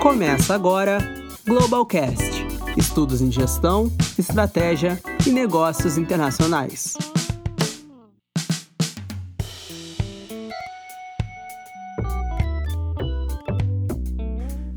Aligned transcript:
Começa 0.00 0.54
agora 0.54 0.98
Globalcast 1.44 2.46
estudos 2.76 3.20
em 3.20 3.32
gestão, 3.32 3.90
estratégia 4.16 5.00
e 5.26 5.30
negócios 5.30 5.98
internacionais. 5.98 6.94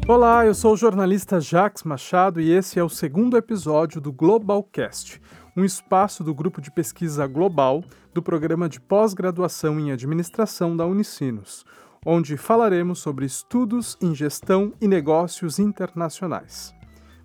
Olá, 0.08 0.46
eu 0.46 0.56
sou 0.56 0.74
o 0.74 0.78
jornalista 0.78 1.40
Jax 1.40 1.84
Machado 1.84 2.42
e 2.42 2.52
esse 2.52 2.80
é 2.80 2.84
o 2.84 2.90
segundo 2.90 3.38
episódio 3.38 4.02
do 4.02 4.12
Globalcast, 4.12 5.22
um 5.56 5.64
espaço 5.64 6.24
do 6.24 6.34
grupo 6.34 6.60
de 6.60 6.72
pesquisa 6.72 7.28
global 7.28 7.84
do 8.12 8.24
programa 8.24 8.68
de 8.68 8.80
pós-graduação 8.80 9.80
em 9.80 9.92
administração 9.92 10.76
da 10.76 10.88
Unicinos, 10.88 11.64
onde 12.06 12.36
falaremos 12.36 12.98
sobre 13.00 13.26
estudos 13.26 13.96
em 14.02 14.16
gestão 14.16 14.74
e 14.82 14.88
negócios 14.88 15.60
internacionais. 15.60 16.74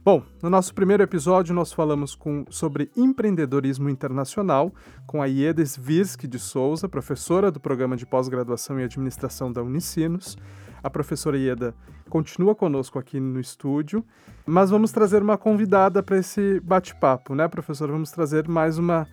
Bom, 0.04 0.22
no 0.42 0.50
nosso 0.50 0.74
primeiro 0.74 1.02
episódio 1.02 1.54
nós 1.54 1.72
falamos 1.72 2.14
com, 2.14 2.44
sobre 2.50 2.90
empreendedorismo 2.94 3.88
internacional 3.88 4.70
com 5.06 5.22
a 5.22 5.26
Ieda 5.26 5.62
Svirsky 5.62 6.28
de 6.28 6.38
Souza, 6.38 6.88
professora 6.88 7.50
do 7.50 7.58
programa 7.58 7.96
de 7.96 8.04
pós-graduação 8.04 8.78
em 8.78 8.84
administração 8.84 9.50
da 9.50 9.62
Unicinos. 9.62 10.36
A 10.82 10.90
professora 10.90 11.38
Ieda 11.38 11.74
continua 12.10 12.54
conosco 12.54 12.98
aqui 12.98 13.18
no 13.18 13.40
estúdio, 13.40 14.04
mas 14.44 14.68
vamos 14.68 14.92
trazer 14.92 15.22
uma 15.22 15.38
convidada 15.38 16.02
para 16.02 16.18
esse 16.18 16.60
bate-papo, 16.60 17.34
né, 17.34 17.48
professora? 17.48 17.90
Vamos 17.90 18.10
trazer 18.10 18.46
mais 18.46 18.76
uma 18.76 19.08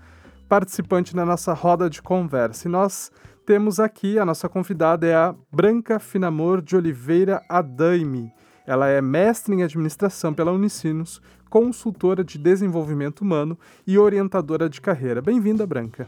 participante 0.47 1.15
na 1.15 1.25
nossa 1.25 1.53
roda 1.53 1.89
de 1.89 2.01
conversa. 2.01 2.67
E 2.67 2.71
nós 2.71 3.11
temos 3.45 3.79
aqui, 3.79 4.17
a 4.17 4.25
nossa 4.25 4.47
convidada 4.47 5.05
é 5.05 5.13
a 5.13 5.35
Branca 5.51 5.99
Finamor 5.99 6.61
de 6.61 6.75
Oliveira 6.75 7.41
Adaime. 7.49 8.31
Ela 8.65 8.87
é 8.87 9.01
mestre 9.01 9.53
em 9.53 9.63
administração 9.63 10.33
pela 10.33 10.51
Unicinos, 10.51 11.21
consultora 11.49 12.23
de 12.23 12.37
desenvolvimento 12.37 13.21
humano 13.21 13.59
e 13.85 13.97
orientadora 13.97 14.69
de 14.69 14.79
carreira. 14.79 15.21
Bem-vinda, 15.21 15.67
Branca. 15.67 16.07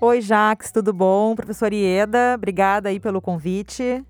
Oi, 0.00 0.20
Jax, 0.20 0.70
tudo 0.70 0.92
bom? 0.92 1.34
Professor 1.34 1.72
Ieda, 1.72 2.34
obrigada 2.36 2.90
aí 2.90 3.00
pelo 3.00 3.22
convite. 3.22 4.04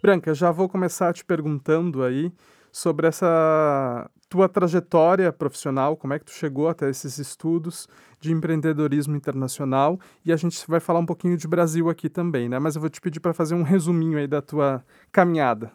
Branca, 0.00 0.32
já 0.32 0.52
vou 0.52 0.68
começar 0.68 1.12
te 1.12 1.24
perguntando 1.24 2.04
aí 2.04 2.32
sobre 2.72 3.06
essa 3.06 4.08
tua 4.28 4.48
trajetória 4.48 5.32
profissional, 5.32 5.96
como 5.96 6.14
é 6.14 6.18
que 6.18 6.26
tu 6.26 6.30
chegou 6.30 6.68
até 6.68 6.88
esses 6.88 7.18
estudos 7.18 7.88
de 8.20 8.32
empreendedorismo 8.32 9.16
internacional 9.16 9.98
e 10.24 10.32
a 10.32 10.36
gente 10.36 10.62
vai 10.68 10.78
falar 10.78 11.00
um 11.00 11.06
pouquinho 11.06 11.36
de 11.36 11.48
Brasil 11.48 11.90
aqui 11.90 12.08
também, 12.08 12.48
né? 12.48 12.58
Mas 12.58 12.76
eu 12.76 12.80
vou 12.80 12.88
te 12.88 13.00
pedir 13.00 13.18
para 13.18 13.34
fazer 13.34 13.54
um 13.56 13.62
resuminho 13.62 14.18
aí 14.18 14.28
da 14.28 14.40
tua 14.40 14.84
caminhada. 15.10 15.72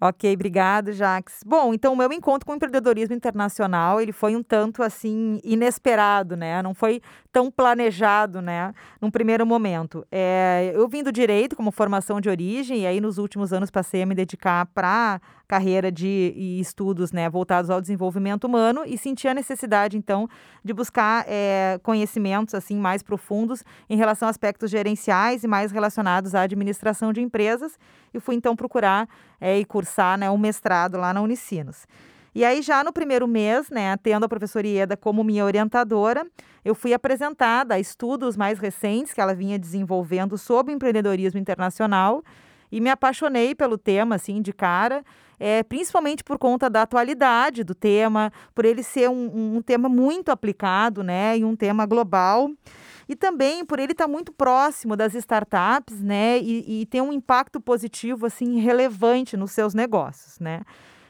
Ok, 0.00 0.32
obrigado, 0.32 0.92
Jax. 0.92 1.40
Bom, 1.44 1.74
então 1.74 1.92
o 1.92 1.96
meu 1.96 2.12
encontro 2.12 2.46
com 2.46 2.52
o 2.52 2.54
empreendedorismo 2.54 3.16
internacional, 3.16 4.00
ele 4.00 4.12
foi 4.12 4.36
um 4.36 4.44
tanto 4.44 4.80
assim 4.80 5.40
inesperado, 5.42 6.36
né? 6.36 6.62
Não 6.62 6.72
foi 6.72 7.02
tão 7.32 7.50
planejado, 7.50 8.40
né? 8.40 8.72
Num 9.00 9.10
primeiro 9.10 9.44
momento. 9.44 10.06
É, 10.10 10.70
eu 10.72 10.86
vim 10.88 11.02
do 11.02 11.10
direito 11.10 11.56
como 11.56 11.72
formação 11.72 12.20
de 12.20 12.28
origem 12.28 12.82
e 12.82 12.86
aí 12.86 13.00
nos 13.00 13.18
últimos 13.18 13.52
anos 13.52 13.72
passei 13.72 14.02
a 14.02 14.06
me 14.06 14.14
dedicar 14.14 14.66
para 14.66 15.20
carreira 15.48 15.90
de 15.90 16.34
e 16.36 16.60
estudos 16.60 17.10
né, 17.10 17.28
voltados 17.30 17.70
ao 17.70 17.80
desenvolvimento 17.80 18.44
humano 18.44 18.82
e 18.84 18.98
senti 18.98 19.26
a 19.26 19.32
necessidade, 19.32 19.96
então, 19.96 20.28
de 20.62 20.74
buscar 20.74 21.24
é, 21.26 21.80
conhecimentos 21.82 22.54
assim 22.54 22.76
mais 22.76 23.02
profundos 23.02 23.64
em 23.88 23.96
relação 23.96 24.28
a 24.28 24.30
aspectos 24.30 24.70
gerenciais 24.70 25.42
e 25.42 25.48
mais 25.48 25.72
relacionados 25.72 26.34
à 26.34 26.42
administração 26.42 27.14
de 27.14 27.22
empresas 27.22 27.78
e 28.12 28.20
fui, 28.20 28.34
então, 28.34 28.54
procurar 28.54 29.08
é, 29.40 29.58
e 29.58 29.64
cursar 29.64 30.18
né, 30.18 30.30
um 30.30 30.38
mestrado 30.38 30.98
lá 30.98 31.14
na 31.14 31.22
Unicinos. 31.22 31.86
E 32.34 32.44
aí, 32.44 32.60
já 32.60 32.84
no 32.84 32.92
primeiro 32.92 33.26
mês, 33.26 33.70
né, 33.70 33.96
tendo 33.96 34.24
a 34.24 34.28
professora 34.28 34.66
Ieda 34.66 34.96
como 34.96 35.24
minha 35.24 35.44
orientadora, 35.44 36.26
eu 36.62 36.74
fui 36.74 36.92
apresentada 36.92 37.74
a 37.74 37.80
estudos 37.80 38.36
mais 38.36 38.58
recentes 38.58 39.14
que 39.14 39.20
ela 39.20 39.34
vinha 39.34 39.58
desenvolvendo 39.58 40.36
sobre 40.36 40.74
empreendedorismo 40.74 41.40
internacional 41.40 42.22
e 42.70 42.80
me 42.80 42.90
apaixonei 42.90 43.54
pelo 43.54 43.78
tema, 43.78 44.16
assim, 44.16 44.40
de 44.42 44.52
cara 44.52 45.04
é, 45.38 45.62
principalmente 45.62 46.24
por 46.24 46.38
conta 46.38 46.68
da 46.68 46.82
atualidade 46.82 47.62
do 47.62 47.74
tema, 47.74 48.32
por 48.54 48.64
ele 48.64 48.82
ser 48.82 49.08
um, 49.08 49.56
um 49.56 49.62
tema 49.62 49.88
muito 49.88 50.30
aplicado, 50.30 51.02
né, 51.02 51.38
e 51.38 51.44
um 51.44 51.54
tema 51.54 51.86
global 51.86 52.50
e 53.08 53.16
também 53.16 53.64
por 53.64 53.78
ele 53.78 53.92
estar 53.92 54.04
tá 54.04 54.10
muito 54.10 54.32
próximo 54.32 54.94
das 54.96 55.14
startups, 55.14 56.02
né, 56.02 56.38
e, 56.40 56.82
e 56.82 56.86
ter 56.86 57.00
um 57.00 57.12
impacto 57.12 57.60
positivo 57.60 58.26
assim 58.26 58.58
relevante 58.60 59.36
nos 59.36 59.52
seus 59.52 59.74
negócios, 59.74 60.38
né. 60.40 60.62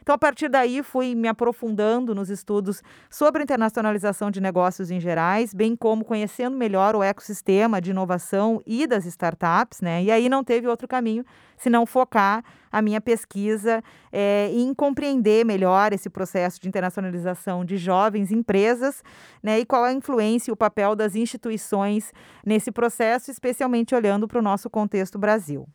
Então, 0.09 0.15
a 0.15 0.19
partir 0.19 0.49
daí, 0.49 0.83
fui 0.83 1.15
me 1.15 1.29
aprofundando 1.29 2.15
nos 2.15 2.31
estudos 2.31 2.83
sobre 3.11 3.43
internacionalização 3.43 4.31
de 4.31 4.41
negócios 4.41 4.91
em 4.91 4.99
gerais, 4.99 5.53
bem 5.53 5.77
como 5.77 6.03
conhecendo 6.03 6.57
melhor 6.57 6.97
o 6.97 7.03
ecossistema 7.03 7.79
de 7.79 7.91
inovação 7.91 8.63
e 8.67 8.87
das 8.87 9.05
startups, 9.05 9.83
né? 9.83 10.03
E 10.03 10.11
aí 10.11 10.31
não 10.31 10.43
teve 10.43 10.67
outro 10.67 10.89
caminho 10.89 11.27
senão 11.59 11.85
focar 11.85 12.43
a 12.73 12.81
minha 12.81 13.03
pesquisa 13.03 13.83
é, 14.11 14.49
em 14.51 14.73
compreender 14.73 15.45
melhor 15.45 15.93
esse 15.93 16.09
processo 16.09 16.59
de 16.59 16.69
internacionalização 16.69 17.63
de 17.63 17.77
jovens 17.77 18.33
empresas, 18.33 19.03
né? 19.43 19.61
E 19.61 19.67
qual 19.67 19.85
a 19.85 19.93
influência 19.93 20.51
e 20.51 20.55
o 20.55 20.57
papel 20.57 20.97
das 20.97 21.17
instituições 21.17 22.15
nesse 22.47 22.73
processo, 22.73 23.31
especialmente 23.31 23.95
olhando 23.95 24.27
para 24.27 24.39
o 24.39 24.43
nosso 24.43 24.71
contexto 24.71 25.19
Brasil. 25.19 25.69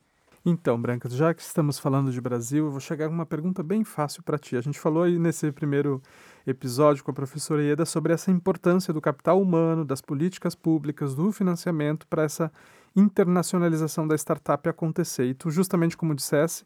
Então, 0.46 0.82
Branca, 0.82 1.10
já 1.10 1.34
que 1.34 1.42
estamos 1.42 1.80
falando 1.80 2.12
de 2.12 2.20
Brasil, 2.20 2.66
eu 2.66 2.72
vou 2.72 2.82
chegar 2.82 3.08
com 3.08 3.14
uma 3.14 3.26
pergunta 3.26 3.64
bem 3.64 3.86
fácil 3.86 4.22
para 4.24 4.38
ti. 4.38 4.58
A 4.58 4.62
gente 4.62 4.78
falou 4.78 5.04
aí 5.04 5.18
nesse 5.18 5.50
primeiro 5.54 6.02
episódio 6.46 7.02
com 7.02 7.12
a 7.12 7.14
professora 7.14 7.64
Ieda 7.64 7.86
sobre 7.86 8.12
essa 8.12 8.30
importância 8.30 8.94
do 8.94 9.00
capital 9.00 9.42
humano, 9.42 9.86
das 9.86 10.02
políticas 10.02 10.54
públicas, 10.54 11.16
do 11.16 11.32
financiamento 11.32 12.06
para 12.08 12.24
essa 12.24 12.52
internacionalização 12.94 14.06
da 14.06 14.16
startup 14.16 14.68
acontecer. 14.68 15.28
E 15.28 15.34
tu, 15.34 15.50
justamente 15.50 15.96
como 15.96 16.14
dissesse, 16.14 16.66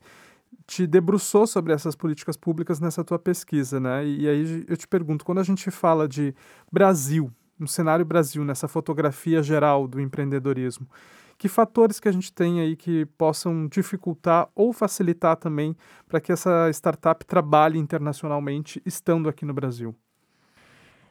te 0.66 0.88
debruçou 0.88 1.46
sobre 1.46 1.72
essas 1.72 1.96
políticas 1.96 2.36
públicas 2.36 2.80
nessa 2.80 3.04
tua 3.04 3.20
pesquisa, 3.20 3.80
né? 3.80 4.04
E, 4.04 4.22
e 4.22 4.28
aí 4.28 4.66
eu 4.68 4.76
te 4.76 4.88
pergunto, 4.88 5.24
quando 5.24 5.38
a 5.38 5.44
gente 5.44 5.70
fala 5.70 6.08
de 6.08 6.34
Brasil, 6.72 7.32
no 7.60 7.68
cenário 7.68 8.04
Brasil, 8.04 8.44
nessa 8.44 8.68
fotografia 8.68 9.44
geral 9.44 9.88
do 9.88 10.02
empreendedorismo, 10.02 10.88
que 11.38 11.48
fatores 11.48 12.00
que 12.00 12.10
a 12.10 12.12
gente 12.12 12.34
tem 12.34 12.60
aí 12.60 12.76
que 12.76 13.06
possam 13.18 13.68
dificultar 13.68 14.50
ou 14.56 14.74
facilitar 14.74 15.36
também 15.36 15.76
para 16.08 16.20
que 16.20 16.32
essa 16.32 16.70
startup 16.72 17.24
trabalhe 17.26 17.78
internacionalmente 17.78 18.82
estando 18.86 19.30
aqui 19.30 19.46
no 19.46 19.54
Brasil? 19.54 19.96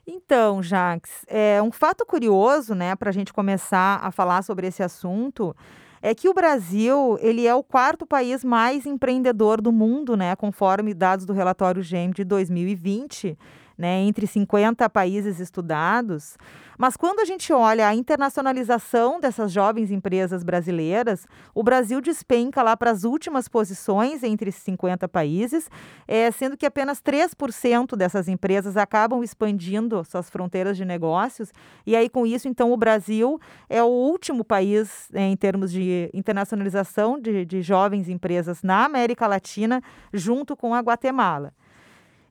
Então, 0.07 0.63
Jax, 0.63 1.25
é 1.27 1.61
um 1.61 1.73
fato 1.73 2.07
curioso, 2.07 2.75
né, 2.75 2.95
para 2.95 3.11
a 3.11 3.13
gente 3.13 3.33
começar 3.33 3.99
a 4.03 4.11
falar 4.13 4.43
sobre 4.43 4.67
esse 4.67 4.83
assunto, 4.83 5.55
é 6.01 6.15
que 6.15 6.29
o 6.29 6.35
Brasil 6.35 7.19
ele 7.21 7.47
é 7.47 7.55
o 7.55 7.65
quarto 7.65 8.07
país 8.07 8.45
mais 8.45 8.87
empreendedor 8.87 9.61
do 9.61 9.73
mundo, 9.73 10.17
né, 10.17 10.37
conforme 10.37 10.95
dados 10.95 11.27
do 11.27 11.33
relatório 11.33 11.83
GEM 11.83 12.11
de 12.11 12.23
2020 12.23 13.37
né, 13.77 14.01
entre 14.01 14.27
50 14.27 14.89
países 14.89 15.39
estudados. 15.41 16.37
Mas 16.79 16.97
quando 16.97 17.21
a 17.21 17.25
gente 17.25 17.53
olha 17.53 17.89
a 17.89 17.95
internacionalização 17.95 19.19
dessas 19.19 19.51
jovens 19.51 19.91
empresas 19.91 20.43
brasileiras, 20.43 21.27
o 21.55 21.63
Brasil 21.63 22.01
despenca 22.01 22.63
lá 22.63 22.77
para 22.77 22.91
as 22.91 23.05
últimas 23.05 23.49
posições 23.49 24.23
entre 24.23 24.51
esses 24.51 24.63
50 24.63 25.09
países, 25.09 25.71
é, 26.07 26.31
sendo 26.31 26.57
que 26.57 26.67
apenas 26.67 27.01
3% 27.01 27.97
dessas 27.97 28.29
empresas 28.29 28.77
acabam 28.77 29.23
expandindo 29.23 30.05
suas 30.05 30.29
fronteiras 30.29 30.77
de 30.77 30.85
negócios. 30.85 31.51
E 31.87 31.97
aí, 31.97 32.11
com 32.11 32.27
isso, 32.27 32.47
então, 32.47 32.73
o 32.73 32.77
Brasil 32.77 33.41
é 33.71 33.83
o 33.83 33.87
último 33.87 34.45
país 34.45 35.09
é, 35.15 35.23
em 35.23 35.37
termos 35.37 35.73
de 35.73 36.11
internacionalização 36.13 37.19
de, 37.19 37.47
de 37.47 37.63
jovens 37.63 38.09
empresas 38.09 38.63
na 38.63 38.85
América 38.85 39.27
Latina, 39.27 39.83
junto 40.13 40.55
com 40.55 40.75
a 40.75 40.81
Guatemala. 40.81 41.55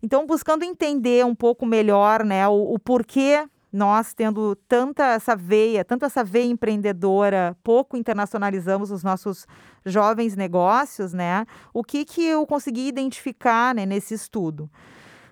Então, 0.06 0.28
buscando 0.28 0.62
entender 0.62 1.25
um 1.25 1.34
pouco 1.34 1.66
melhor 1.66 2.24
né, 2.24 2.48
o, 2.48 2.75
o 2.75 2.78
porquê 2.78 3.44
nós 3.74 4.13
tendo 4.13 4.56
tanta 4.68 5.04
essa 5.04 5.36
veia, 5.36 5.84
tanto 5.84 6.06
essa 6.06 6.24
veia 6.24 6.46
empreendedora, 6.46 7.57
pouco 7.63 7.98
internacionalizamos 7.98 8.92
os 8.92 9.02
nossos 9.04 9.48
jovens 9.84 10.36
negócios, 10.36 11.12
né? 11.12 11.48
O 11.74 11.84
que 11.84 12.06
que 12.06 12.24
eu 12.24 12.46
consegui 12.46 12.88
identificar 12.88 13.74
né, 13.74 13.84
nesse 13.84 14.13
estudo? 14.13 14.69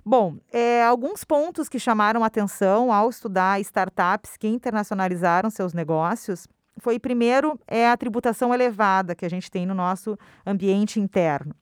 Bom, 0.03 0.37
é, 0.51 0.83
alguns 0.83 1.23
pontos 1.23 1.69
que 1.69 1.77
chamaram 1.77 2.23
atenção 2.23 2.91
ao 2.91 3.11
estudar 3.11 3.61
startups 3.61 4.37
que 4.37 4.47
internacionalizaram 4.47 5.51
seus 5.51 5.71
negócios 5.71 6.47
foi, 6.79 6.97
primeiro, 6.97 7.59
é 7.67 7.87
a 7.87 7.95
tributação 7.95 8.51
elevada 8.51 9.13
que 9.13 9.23
a 9.23 9.29
gente 9.29 9.51
tem 9.51 9.67
no 9.67 9.75
nosso 9.75 10.17
ambiente 10.43 10.99
interno. 10.99 11.53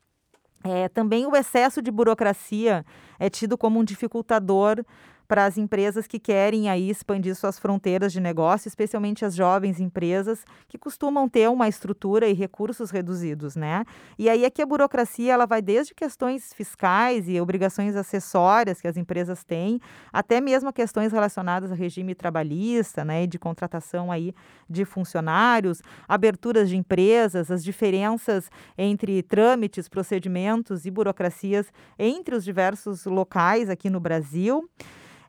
É, 0.64 0.88
também 0.90 1.26
o 1.26 1.36
excesso 1.36 1.82
de 1.82 1.90
burocracia 1.90 2.86
é 3.20 3.30
tido 3.30 3.58
como 3.58 3.80
um 3.80 3.84
dificultador 3.84 4.84
para 5.32 5.46
as 5.46 5.58
empresas 5.58 6.08
que 6.08 6.20
querem 6.20 6.70
aí 6.70 6.90
expandir 6.90 7.34
suas 7.38 7.58
fronteiras 7.58 8.12
de 8.12 8.20
negócio, 8.20 8.68
especialmente 8.68 9.24
as 9.24 9.34
jovens 9.34 9.80
empresas 9.80 10.44
que 10.68 10.78
costumam 10.78 11.30
ter 11.30 11.50
uma 11.50 11.70
estrutura 11.70 12.28
e 12.28 12.34
recursos 12.34 12.92
reduzidos, 12.92 13.56
né? 13.56 13.86
E 14.20 14.30
aí 14.30 14.44
aqui 14.44 14.62
a 14.62 14.66
burocracia 14.66 15.32
ela 15.32 15.46
vai 15.46 15.62
desde 15.62 15.96
questões 15.96 16.52
fiscais 16.54 17.30
e 17.30 17.40
obrigações 17.40 17.96
acessórias 17.96 18.82
que 18.82 18.90
as 18.90 18.98
empresas 18.98 19.42
têm, 19.42 19.80
até 20.12 20.42
mesmo 20.42 20.74
questões 20.74 21.14
relacionadas 21.14 21.72
ao 21.72 21.78
regime 21.78 22.14
trabalhista, 22.14 23.06
né, 23.06 23.24
e 23.24 23.28
de 23.28 23.40
contratação 23.40 24.12
aí 24.12 24.36
de 24.70 24.84
funcionários, 24.84 25.82
aberturas 26.10 26.68
de 26.68 26.76
empresas, 26.76 27.50
as 27.50 27.64
diferenças 27.64 28.50
entre 28.78 29.24
trâmites, 29.24 29.88
procedimentos 29.88 30.86
e 30.86 30.92
burocracias 30.92 31.72
entre 31.98 32.36
os 32.36 32.44
diversos 32.44 33.06
locais 33.06 33.70
aqui 33.70 33.90
no 33.90 34.02
Brasil. 34.02 34.70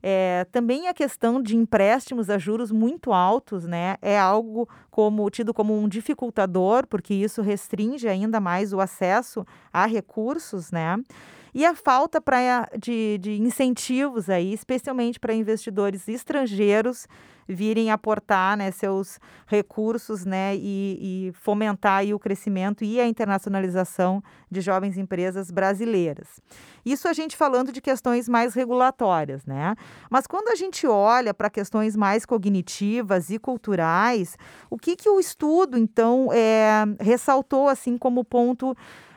É, 0.03 0.45
também 0.51 0.89
a 0.89 0.95
questão 0.95 1.41
de 1.41 1.57
empréstimos 1.57 2.29
a 2.29 2.37
juros 2.37 2.73
muito 2.73 3.13
altos, 3.13 3.65
né, 3.65 3.97
é 4.03 4.19
algo 4.19 4.69
como 4.91 5.31
tido 5.31 5.55
como 5.55 5.79
um 5.79 5.89
dificultador, 5.89 6.87
porque 6.89 7.15
isso 7.15 7.41
restringe 7.41 8.09
ainda 8.09 8.41
mais 8.41 8.73
o 8.73 8.81
acesso 8.81 9.47
a 9.73 9.87
recursos, 9.87 10.73
né? 10.73 10.99
E 11.55 11.67
a 11.67 11.75
falta 11.75 12.21
pra, 12.21 12.69
de, 12.79 13.19
de 13.19 13.41
incentivos 13.41 14.31
aí, 14.31 14.55
especialmente 14.55 15.21
para 15.21 15.35
investidores 15.35 16.09
estrangeiros 16.09 17.07
virem 17.53 17.91
aportar 17.91 18.57
né, 18.57 18.71
seus 18.71 19.19
recursos 19.47 20.25
né, 20.25 20.55
e, 20.57 21.29
e 21.29 21.33
fomentar 21.33 21.99
aí 21.99 22.15
o 22.15 22.19
crescimento 22.19 22.85
e 22.85 23.01
a 23.01 23.07
internacionalização 23.07 24.23
de 24.51 24.61
jovens 24.61 24.99
empresas 24.99 25.51
brasileiras. 25.51 26.41
Isso 26.85 27.07
a 27.07 27.13
gente 27.13 27.37
falando 27.37 27.73
de 27.73 27.81
questões 27.81 28.29
mais 28.29 28.55
regulatórias, 28.55 29.47
né? 29.47 29.75
Mas 30.11 30.27
quando 30.27 30.49
a 30.49 30.55
gente 30.57 30.87
olha 30.87 31.33
para 31.33 31.49
questões 31.49 31.95
mais 31.95 32.27
cognitivas 32.27 33.31
e 33.31 33.39
culturais, 33.39 34.37
o 34.69 34.77
que, 34.77 34.97
que 34.97 35.09
o 35.09 35.21
estudo, 35.21 35.79
então, 35.79 36.29
é, 36.33 36.85
ressaltou 37.01 37.69
assim 37.69 37.97
como 37.97 38.25
ponto 38.25 38.77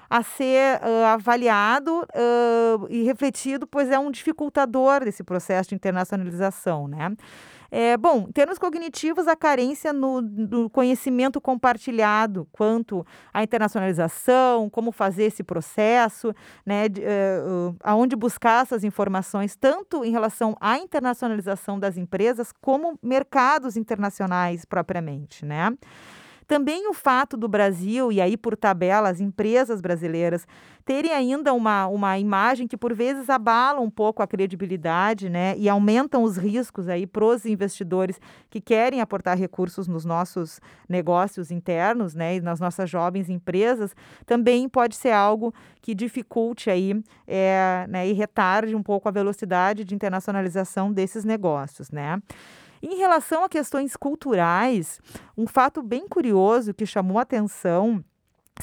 a 0.10 0.24
ser 0.24 0.80
uh, 0.80 1.06
avaliado 1.06 2.02
uh, 2.02 2.88
e 2.90 3.04
refletido, 3.04 3.66
pois 3.66 3.90
é 3.90 3.98
um 3.98 4.12
dificultador 4.12 5.04
desse 5.04 5.24
processo 5.24 5.70
de 5.70 5.76
internacionalização, 5.76 6.88
né? 6.88 7.16
É, 7.78 7.98
bom, 7.98 8.28
em 8.30 8.32
termos 8.32 8.58
cognitivos, 8.58 9.28
a 9.28 9.36
carência 9.36 9.92
no, 9.92 10.70
conhecimento 10.70 11.42
compartilhado 11.42 12.48
quanto 12.54 13.06
à 13.34 13.44
internacionalização, 13.44 14.70
como 14.70 14.94
fazer 14.94 15.26
esse 15.26 15.44
processo, 15.44 16.34
né, 16.66 16.88
de, 16.88 17.02
uh, 17.02 17.76
aonde 17.84 18.16
buscar 18.16 18.64
essas 18.64 18.86
informações, 18.86 19.58
tanto 19.58 20.06
em 20.06 20.12
relação 20.12 20.56
à 20.62 20.78
internacionalização 20.78 21.78
das 21.78 21.98
empresas, 21.98 22.54
como 22.62 22.98
mercados 23.04 23.76
internacionais 23.76 24.64
propriamente, 24.64 25.44
né? 25.44 25.74
Também 26.48 26.88
o 26.88 26.94
fato 26.94 27.36
do 27.36 27.48
Brasil, 27.48 28.12
e 28.12 28.22
aí 28.22 28.38
por 28.38 28.56
tabela, 28.56 29.10
as 29.10 29.20
empresas 29.20 29.82
brasileiras 29.82 30.46
terem 30.86 31.12
ainda 31.12 31.52
uma, 31.52 31.88
uma 31.88 32.20
imagem 32.20 32.68
que 32.68 32.78
por 32.78 32.94
vezes 32.94 33.28
abala 33.28 33.80
um 33.80 33.90
pouco 33.90 34.22
a 34.22 34.28
credibilidade, 34.28 35.28
né? 35.28 35.56
E 35.58 35.68
aumentam 35.68 36.22
os 36.22 36.38
riscos 36.38 36.88
aí 36.88 37.08
para 37.08 37.26
os 37.26 37.46
investidores 37.46 38.22
que 38.52 38.62
querem 38.62 39.02
aportar 39.02 39.36
recursos 39.36 39.88
nos 39.88 40.06
nossos 40.06 40.62
negócios 40.88 41.50
internos, 41.50 42.14
né? 42.14 42.36
E 42.36 42.42
nas 42.42 42.60
nossas 42.60 42.88
jovens 42.88 43.28
empresas, 43.28 43.96
também 44.28 44.70
pode 44.70 44.96
ser 44.96 45.12
algo 45.12 45.52
que 45.82 45.96
dificulte 45.96 46.70
aí 46.70 47.02
é, 47.28 47.86
né, 47.90 48.08
e 48.08 48.14
retarde 48.14 48.76
um 48.76 48.84
pouco 48.84 49.08
a 49.08 49.12
velocidade 49.12 49.84
de 49.84 49.96
internacionalização 49.96 50.92
desses 50.92 51.24
negócios, 51.24 51.90
né? 51.90 52.22
Em 52.82 52.98
relação 52.98 53.44
a 53.44 53.50
questões 53.50 53.96
culturais, 53.96 55.00
um 55.38 55.48
fato 55.48 55.82
bem 55.82 56.08
curioso 56.08 56.74
que 56.74 56.86
chamou 56.86 57.18
atenção 57.20 58.04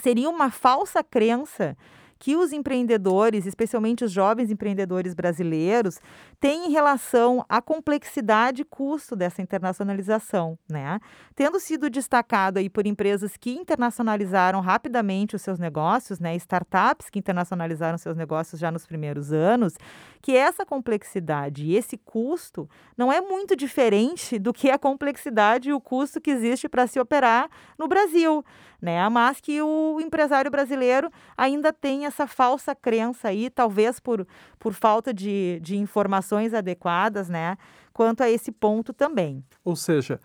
seria 0.01 0.29
uma 0.29 0.51
falsa 0.51 1.03
crença 1.03 1.77
que 2.23 2.37
os 2.37 2.53
empreendedores, 2.53 3.47
especialmente 3.47 4.05
os 4.05 4.13
jovens 4.13 4.49
empreendedores 4.49 5.13
brasileiros, 5.13 5.99
têm 6.39 6.69
em 6.69 6.71
relação 6.71 7.45
à 7.49 7.61
complexidade 7.61 8.63
e 8.63 8.65
custo 8.65 9.17
dessa 9.17 9.43
internacionalização, 9.43 10.57
né? 10.71 11.01
Tendo 11.35 11.59
sido 11.59 11.91
destacado 11.91 12.61
aí 12.61 12.71
por 12.71 12.87
empresas 12.87 13.37
que 13.37 13.51
internacionalizaram 13.51 14.61
rapidamente 14.61 15.35
os 15.35 15.43
seus 15.43 15.59
negócios, 15.59 16.21
né, 16.21 16.37
startups 16.37 17.11
que 17.11 17.19
internacionalizaram 17.19 17.99
seus 17.99 18.17
negócios 18.17 18.61
já 18.61 18.71
nos 18.71 18.87
primeiros 18.87 19.33
anos, 19.33 19.75
que 20.21 20.37
essa 20.37 20.65
complexidade 20.65 21.65
e 21.65 21.75
esse 21.75 21.97
custo 21.97 22.71
não 22.97 23.13
é 23.13 23.21
muito 23.21 23.57
diferente 23.57 24.39
do 24.39 24.53
que 24.53 24.71
a 24.71 24.79
complexidade 24.79 25.71
e 25.71 25.73
o 25.73 25.81
custo 25.81 26.21
que 26.21 26.31
existe 26.31 26.69
para 26.69 26.87
se 26.87 27.01
operar 27.01 27.51
no 27.77 27.89
Brasil, 27.89 28.45
né? 28.81 29.09
Mas 29.09 29.41
que 29.41 29.61
o 29.61 30.01
empresário 30.01 30.53
brasileiro 30.53 31.11
ainda 31.37 31.73
tem 31.73 32.07
essa 32.13 32.27
falsa 32.27 32.75
crença 32.75 33.29
aí, 33.29 33.51
talvez 33.51 33.99
por, 33.99 34.27
por 34.59 34.73
falta 34.75 35.13
de, 35.13 35.59
de 35.61 35.77
informações 35.77 36.55
adequadas, 36.55 37.29
né? 37.29 37.57
Quanto 37.93 38.23
a 38.23 38.31
esse 38.31 38.53
ponto 38.53 38.93
também. 38.93 39.45
Ou 39.65 39.75
seja, 39.75 40.21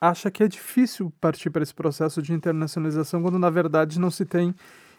acha 0.00 0.30
que 0.30 0.42
é 0.42 0.48
difícil 0.48 1.12
partir 1.20 1.50
para 1.50 1.62
esse 1.62 1.74
processo 1.74 2.22
de 2.22 2.32
internacionalização 2.32 3.22
quando 3.22 3.38
na 3.38 3.50
verdade 3.50 3.98
não 3.98 4.10
se 4.10 4.24
tem 4.24 4.54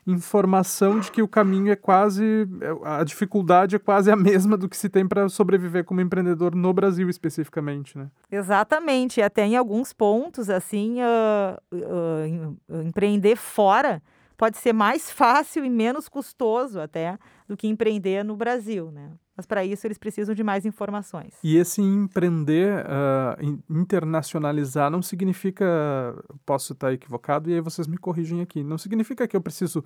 informação 0.07 0.99
de 0.99 1.11
que 1.11 1.21
o 1.21 1.27
caminho 1.27 1.71
é 1.71 1.75
quase 1.75 2.47
é, 2.61 2.87
a 2.87 3.03
dificuldade 3.03 3.75
é 3.75 3.79
quase 3.79 4.11
a 4.11 4.15
mesma 4.15 4.55
do 4.55 4.69
que 4.69 4.77
se 4.77 4.87
tem 4.87 5.07
para 5.07 5.27
sobreviver 5.29 5.83
como 5.83 5.99
empreendedor 5.99 6.53
no 6.53 6.71
Brasil 6.71 7.09
especificamente, 7.09 7.97
né? 7.97 8.07
Exatamente, 8.31 9.19
até 9.19 9.45
em 9.45 9.55
alguns 9.55 9.93
pontos 9.93 10.47
assim 10.47 10.97
uh, 11.01 11.57
uh, 11.73 12.81
empreender 12.83 13.35
fora 13.35 14.01
pode 14.37 14.57
ser 14.57 14.73
mais 14.73 15.09
fácil 15.09 15.63
e 15.65 15.69
menos 15.69 16.07
custoso 16.07 16.79
até 16.79 17.17
do 17.47 17.55
que 17.55 17.67
empreender 17.67 18.23
no 18.23 18.35
Brasil, 18.35 18.91
né? 18.91 19.11
Mas 19.35 19.45
para 19.45 19.65
isso 19.65 19.85
eles 19.85 19.97
precisam 19.97 20.33
de 20.33 20.43
mais 20.43 20.65
informações. 20.65 21.33
E 21.43 21.57
esse 21.57 21.81
empreender, 21.81 22.85
uh, 22.85 23.59
internacionalizar, 23.69 24.89
não 24.89 25.01
significa, 25.01 25.65
posso 26.45 26.73
estar 26.73 26.93
equivocado, 26.93 27.49
e 27.49 27.53
aí 27.53 27.61
vocês 27.61 27.85
me 27.85 27.97
corrigem 27.97 28.41
aqui, 28.41 28.63
não 28.63 28.77
significa 28.77 29.27
que 29.27 29.35
eu 29.35 29.41
preciso 29.41 29.83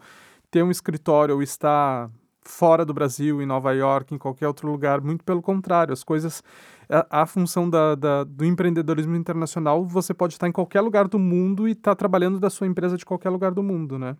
ter 0.51 0.63
um 0.63 0.69
escritório 0.69 1.35
ou 1.35 1.41
estar 1.41 2.11
fora 2.41 2.85
do 2.85 2.93
Brasil, 2.93 3.41
em 3.41 3.45
Nova 3.45 3.71
York, 3.73 4.13
em 4.13 4.17
qualquer 4.17 4.47
outro 4.47 4.69
lugar. 4.69 5.01
Muito 5.01 5.23
pelo 5.23 5.41
contrário, 5.41 5.93
as 5.93 6.03
coisas, 6.03 6.43
a, 6.89 7.21
a 7.21 7.25
função 7.25 7.69
da, 7.69 7.95
da, 7.95 8.23
do 8.23 8.45
empreendedorismo 8.45 9.15
internacional, 9.15 9.83
você 9.85 10.13
pode 10.13 10.33
estar 10.33 10.47
em 10.47 10.51
qualquer 10.51 10.81
lugar 10.81 11.07
do 11.07 11.19
mundo 11.19 11.67
e 11.67 11.71
estar 11.71 11.95
trabalhando 11.95 12.39
da 12.39 12.49
sua 12.49 12.67
empresa 12.67 12.97
de 12.97 13.05
qualquer 13.05 13.29
lugar 13.29 13.51
do 13.51 13.63
mundo, 13.63 13.99
né? 13.99 14.15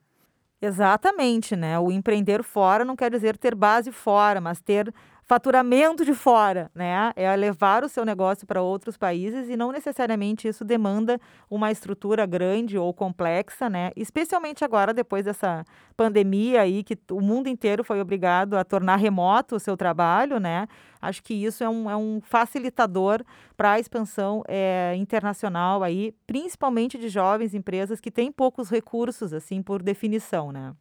Exatamente, 0.62 1.56
né? 1.56 1.80
O 1.80 1.90
empreender 1.92 2.44
fora 2.44 2.84
não 2.84 2.96
quer 2.96 3.10
dizer 3.10 3.38
ter 3.38 3.56
base 3.56 3.92
fora, 3.94 4.42
mas 4.42 4.60
ter 4.60 4.94
faturamento 5.30 6.04
de 6.04 6.16
fora, 6.16 6.72
né? 6.74 7.14
É 7.16 7.36
levar 7.36 7.84
o 7.84 7.88
seu 7.88 8.04
negócio 8.04 8.48
para 8.48 8.64
outros 8.64 8.98
países 8.98 9.48
e 9.48 9.56
não 9.56 9.72
necessariamente 9.72 10.48
isso 10.48 10.66
demanda 10.66 11.22
uma 11.48 11.72
estrutura 11.72 12.26
grande 12.26 12.80
ou 12.80 12.92
complexa, 12.92 13.70
né? 13.70 13.92
Especialmente 13.96 14.66
agora 14.66 14.92
depois 14.92 15.26
dessa 15.26 15.64
pandemia 15.96 16.62
aí 16.62 16.84
que 16.84 16.98
o 17.12 17.22
mundo 17.22 17.48
inteiro 17.48 17.84
foi 17.84 18.02
obrigado 18.02 18.56
a 18.58 18.64
tornar 18.64 18.96
remoto 18.96 19.56
o 19.56 19.60
seu 19.60 19.78
trabalho, 19.78 20.40
né? 20.40 20.66
Acho 21.00 21.22
que 21.22 21.36
isso 21.36 21.64
é 21.64 21.70
um, 21.70 21.88
é 21.88 21.96
um 21.96 22.20
facilitador 22.24 23.24
para 23.56 23.74
a 23.74 23.80
expansão 23.80 24.44
é, 24.48 24.96
internacional 24.98 25.84
aí, 25.84 26.12
principalmente 26.26 26.98
de 26.98 27.08
jovens 27.08 27.54
empresas 27.54 28.02
que 28.02 28.10
têm 28.10 28.32
poucos 28.32 28.68
recursos, 28.68 29.32
assim, 29.32 29.62
por 29.62 29.84
definição, 29.84 30.52
né? 30.52 30.74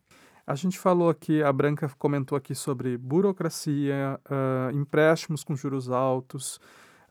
A 0.48 0.54
gente 0.54 0.78
falou 0.78 1.10
aqui, 1.10 1.42
a 1.42 1.52
Branca 1.52 1.90
comentou 1.98 2.34
aqui 2.34 2.54
sobre 2.54 2.96
burocracia, 2.96 4.18
uh, 4.24 4.74
empréstimos 4.74 5.44
com 5.44 5.54
juros 5.54 5.90
altos, 5.90 6.58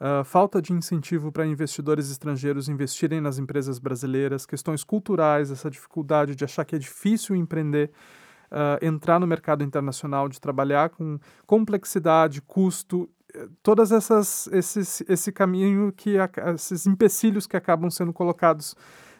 uh, 0.01 0.24
falta 0.25 0.60
de 0.60 0.74
incentivo 0.74 1.32
para 1.32 1.46
investidores 1.46 2.10
estrangeiros 2.10 2.67
investirem 2.67 3.22
nas 3.22 3.38
empresas 3.38 3.77
brasileiras, 3.77 4.44
questões 4.44 4.84
culturais, 4.84 5.51
essa 5.51 5.70
dificuldade 5.70 6.36
de 6.36 6.44
achar 6.44 6.65
que 6.65 6.75
é 6.75 6.79
difícil 6.79 7.36
empreender, 7.36 7.91
uh, 8.51 8.84
entrar 8.84 9.20
no 9.20 9.27
mercado 9.27 9.63
internacional, 9.63 10.27
de 10.27 10.41
trabalhar 10.41 10.89
com 10.89 11.20
complexidade, 11.46 12.41
custo, 12.41 13.08
eh, 13.36 13.48
todas 13.62 13.91
essas 13.91 14.48
esses 14.48 15.03
esse 15.08 15.32
caminho 15.32 15.94
que 15.96 16.15
esses 16.56 16.88
empecilhos 16.88 17.46
que 17.46 17.56
acabam 17.56 17.91
sendo 17.91 18.12
colocados 18.12 18.75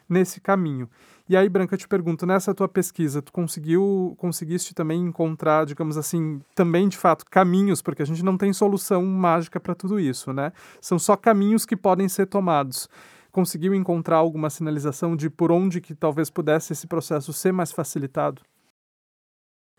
nesse 0.08 0.40
caminho. 0.40 0.90
E 1.28 1.36
aí, 1.36 1.46
Branca, 1.46 1.74
eu 1.74 1.78
te 1.78 1.86
pergunto, 1.86 2.24
nessa 2.24 2.54
tua 2.54 2.66
pesquisa, 2.66 3.20
tu 3.20 3.30
conseguiu, 3.30 4.14
conseguiste 4.16 4.74
também 4.74 4.98
encontrar, 5.02 5.66
digamos 5.66 5.98
assim, 5.98 6.40
também 6.54 6.88
de 6.88 6.96
fato 6.96 7.26
caminhos, 7.30 7.82
porque 7.82 8.00
a 8.00 8.06
gente 8.06 8.24
não 8.24 8.38
tem 8.38 8.50
solução 8.50 9.04
mágica 9.04 9.60
para 9.60 9.74
tudo 9.74 10.00
isso, 10.00 10.32
né? 10.32 10.52
São 10.80 10.98
só 10.98 11.16
caminhos 11.16 11.66
que 11.66 11.76
podem 11.76 12.08
ser 12.08 12.26
tomados. 12.26 12.88
Conseguiu 13.30 13.74
encontrar 13.74 14.16
alguma 14.16 14.48
sinalização 14.48 15.14
de 15.14 15.28
por 15.28 15.52
onde 15.52 15.82
que 15.82 15.94
talvez 15.94 16.30
pudesse 16.30 16.72
esse 16.72 16.86
processo 16.86 17.30
ser 17.30 17.52
mais 17.52 17.72
facilitado? 17.72 18.40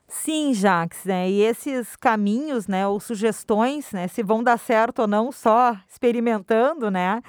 Sim, 0.08 0.54
Jax, 0.54 1.06
né? 1.06 1.30
E 1.30 1.42
esses 1.42 1.96
caminhos, 1.96 2.68
né, 2.68 2.88
ou 2.88 3.00
sugestões, 3.00 3.92
né, 3.92 4.08
se 4.08 4.24
vão 4.24 4.44
dar 4.44 4.58
certo 4.58 5.04
ou 5.04 5.08
não, 5.08 5.32
só 5.32 5.78
experimentando, 5.88 6.90
né? 6.90 7.22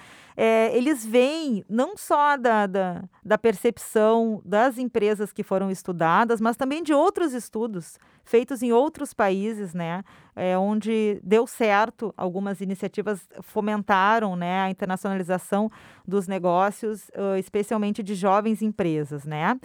É, 0.42 0.74
eles 0.74 1.04
vêm 1.04 1.62
não 1.68 1.98
só 1.98 2.34
da, 2.38 2.66
da, 2.66 3.04
da 3.22 3.36
percepção 3.36 4.40
das 4.42 4.78
empresas 4.78 5.34
que 5.34 5.42
foram 5.42 5.70
estudadas, 5.70 6.40
mas 6.40 6.56
também 6.56 6.82
de 6.82 6.94
outros 6.94 7.34
estudos 7.34 7.98
feitos 8.24 8.62
em 8.62 8.72
outros 8.72 9.12
países, 9.12 9.74
né, 9.74 10.02
é, 10.34 10.56
onde 10.56 11.20
deu 11.22 11.46
certo, 11.46 12.14
algumas 12.16 12.62
iniciativas 12.62 13.28
fomentaram, 13.42 14.34
né, 14.34 14.62
a 14.62 14.70
internacionalização 14.70 15.70
dos 16.08 16.26
negócios, 16.26 17.10
especialmente 17.38 18.02
de 18.02 18.14
jovens 18.14 18.62
empresas, 18.62 19.26
né. 19.26 19.60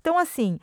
Então, 0.00 0.16
assim, 0.16 0.60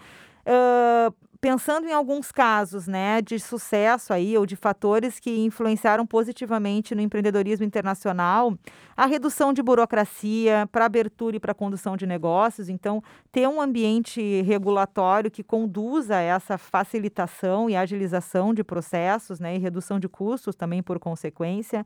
pensando 1.40 1.88
em 1.88 1.94
alguns 1.94 2.32
casos, 2.32 2.88
né, 2.88 3.22
de 3.22 3.40
sucesso 3.40 4.12
aí 4.12 4.38
ou 4.38 4.46
de 4.46 4.56
fatores 4.56 5.20
que 5.20 5.46
influenciaram 5.46 6.06
positivamente 6.06 6.96
no 6.96 7.02
empreendedorismo 7.02 7.66
internacional, 7.66 8.54
a 8.96 9.06
redução 9.06 9.54
de 9.54 9.62
burocracia 9.62 10.68
para 10.72 10.86
abertura 10.86 11.38
e 11.38 11.40
para 11.40 11.54
condução 11.54 11.96
de 11.96 12.08
negócios, 12.08 12.70
então 12.70 13.04
ter 13.32 13.48
um 13.48 13.62
ambiente 13.62 14.42
regulatório 14.42 15.30
que 15.30 15.44
conduza 15.44 16.16
a 16.16 16.22
essa 16.22 16.58
facilitação 16.58 17.70
e 17.70 17.76
agilização 17.76 18.54
de 18.54 18.64
processos, 18.64 19.40
né, 19.40 19.56
e 19.56 19.60
redução 19.60 20.00
de 20.00 20.10
custos 20.10 20.56
também 20.56 20.82
por 20.82 21.00
consequência 21.00 21.86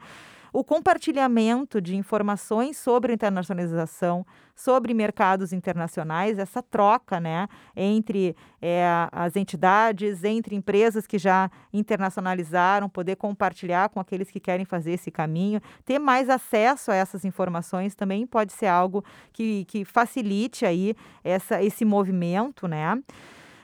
o 0.54 0.64
compartilhamento 0.64 1.80
de 1.80 1.96
informações 1.96 2.78
sobre 2.78 3.14
internacionalização, 3.14 4.26
sobre 4.56 4.94
mercados 4.94 5.54
internacionais, 5.54 6.38
essa 6.38 6.62
troca 6.62 7.20
né, 7.20 7.48
entre 7.76 8.36
é, 8.62 8.86
as 9.12 9.36
entidades, 9.36 10.24
entre 10.24 10.56
empresas 10.56 11.08
que 11.08 11.18
já 11.18 11.50
internacionalizaram, 11.72 12.90
poder 12.90 13.16
compartilhar 13.16 13.90
com 13.90 14.00
aqueles 14.00 14.30
que 14.30 14.40
querem 14.40 14.66
fazer 14.66 14.92
esse 14.92 15.10
caminho, 15.10 15.62
ter 15.86 16.00
mais 16.00 16.30
acesso 16.30 16.92
a 16.92 16.96
essas 16.96 17.24
informações 17.26 17.96
também 17.96 18.28
pode 18.28 18.54
ser 18.54 18.68
algo 18.68 19.04
que, 19.32 19.66
que 19.66 19.86
facilite 19.86 20.66
aí 20.66 20.96
essa, 21.24 21.64
esse 21.64 21.86
movimento, 21.86 22.68
né? 22.68 23.02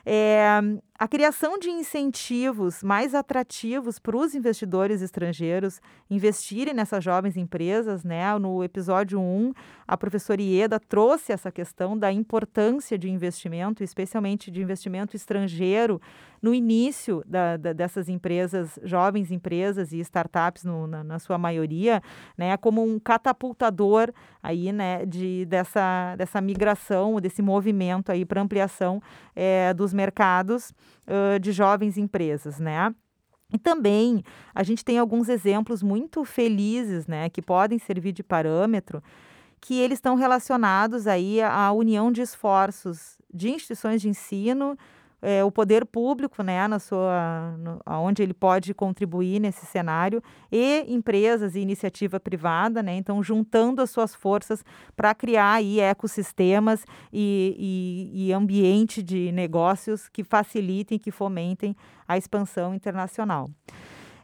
É, 0.10 0.62
a 1.00 1.08
criação 1.08 1.60
de 1.60 1.70
incentivos 1.70 2.82
mais 2.82 3.14
atrativos 3.14 4.00
para 4.00 4.18
os 4.18 4.34
investidores 4.34 5.04
estrangeiros 5.04 5.80
investirem 6.10 6.74
nessas 6.74 7.04
jovens 7.04 7.38
empresas, 7.38 8.04
né? 8.04 8.36
No 8.40 8.64
episódio 8.64 9.20
1, 9.20 9.54
a 9.88 9.96
professora 9.96 10.42
Ieda 10.42 10.80
trouxe 10.80 11.32
essa 11.32 11.52
questão 11.52 11.96
da 11.96 12.12
importância 12.12 12.98
de 12.98 13.12
investimento, 13.12 13.84
especialmente 13.84 14.50
de 14.50 14.60
investimento 14.60 15.16
estrangeiro, 15.16 16.02
no 16.42 16.54
início 16.54 17.24
da, 17.26 17.58
da, 17.58 17.74
dessas 17.74 18.10
empresas, 18.10 18.80
jovens 18.84 19.32
empresas 19.32 19.92
e 19.92 20.00
startups 20.00 20.64
no, 20.64 20.88
na, 20.88 21.04
na, 21.04 21.20
sua 21.20 21.38
maioria, 21.38 22.02
né, 22.38 22.56
como 22.58 22.84
um 22.84 23.00
catapultador 23.00 24.12
aí, 24.42 24.72
né, 24.72 25.06
de, 25.06 25.46
dessa, 25.46 26.16
dessa 26.16 26.40
migração, 26.40 27.20
desse 27.20 27.42
movimento 27.42 28.12
aí 28.12 28.24
para 28.24 28.42
ampliação 28.42 29.02
é, 29.36 29.74
dos 29.74 29.94
mercados 29.94 30.74
uh, 31.08 31.40
de 31.40 31.52
jovens 31.52 31.98
empresas, 31.98 32.60
né? 32.60 32.94
E 33.54 33.58
também 33.58 34.24
a 34.54 34.64
gente 34.64 34.84
tem 34.84 34.98
alguns 34.98 35.30
exemplos 35.30 35.82
muito 35.82 36.26
felizes, 36.26 37.08
né, 37.08 37.30
que 37.30 37.42
podem 37.42 37.80
servir 37.80 38.12
de 38.12 38.22
parâmetro, 38.22 39.02
que 39.62 39.80
eles 39.80 39.98
estão 39.98 40.16
relacionados 40.16 41.08
aí 41.08 41.42
à 41.42 41.72
união 41.72 42.12
de 42.12 42.22
esforços 42.22 43.18
de 43.34 43.50
instituições 43.50 44.02
de 44.02 44.10
ensino, 44.10 44.78
é, 45.22 45.44
o 45.44 45.52
poder 45.52 45.86
público, 45.86 46.44
né, 46.44 46.68
na 46.68 46.80
sua, 46.80 47.56
no, 47.58 47.82
onde 47.86 48.22
ele 48.22 48.34
pode 48.34 48.74
contribuir 48.74 49.40
nesse 49.40 49.66
cenário, 49.66 50.22
e 50.52 50.86
empresas 50.88 51.56
e 51.56 51.60
iniciativa 51.60 52.20
privada, 52.20 52.84
né, 52.84 52.96
então 52.96 53.22
juntando 53.24 53.82
as 53.82 53.90
suas 53.90 54.14
forças 54.14 54.64
para 54.96 55.14
criar 55.16 55.54
aí 55.54 55.80
ecossistemas 55.80 56.86
e, 57.12 58.12
e, 58.14 58.28
e 58.28 58.34
ambiente 58.34 59.02
de 59.02 59.32
negócios 59.32 60.08
que 60.08 60.24
facilitem, 60.24 61.00
que 61.00 61.12
fomentem 61.12 61.76
a 62.08 62.18
expansão 62.18 62.74
internacional. 62.74 63.50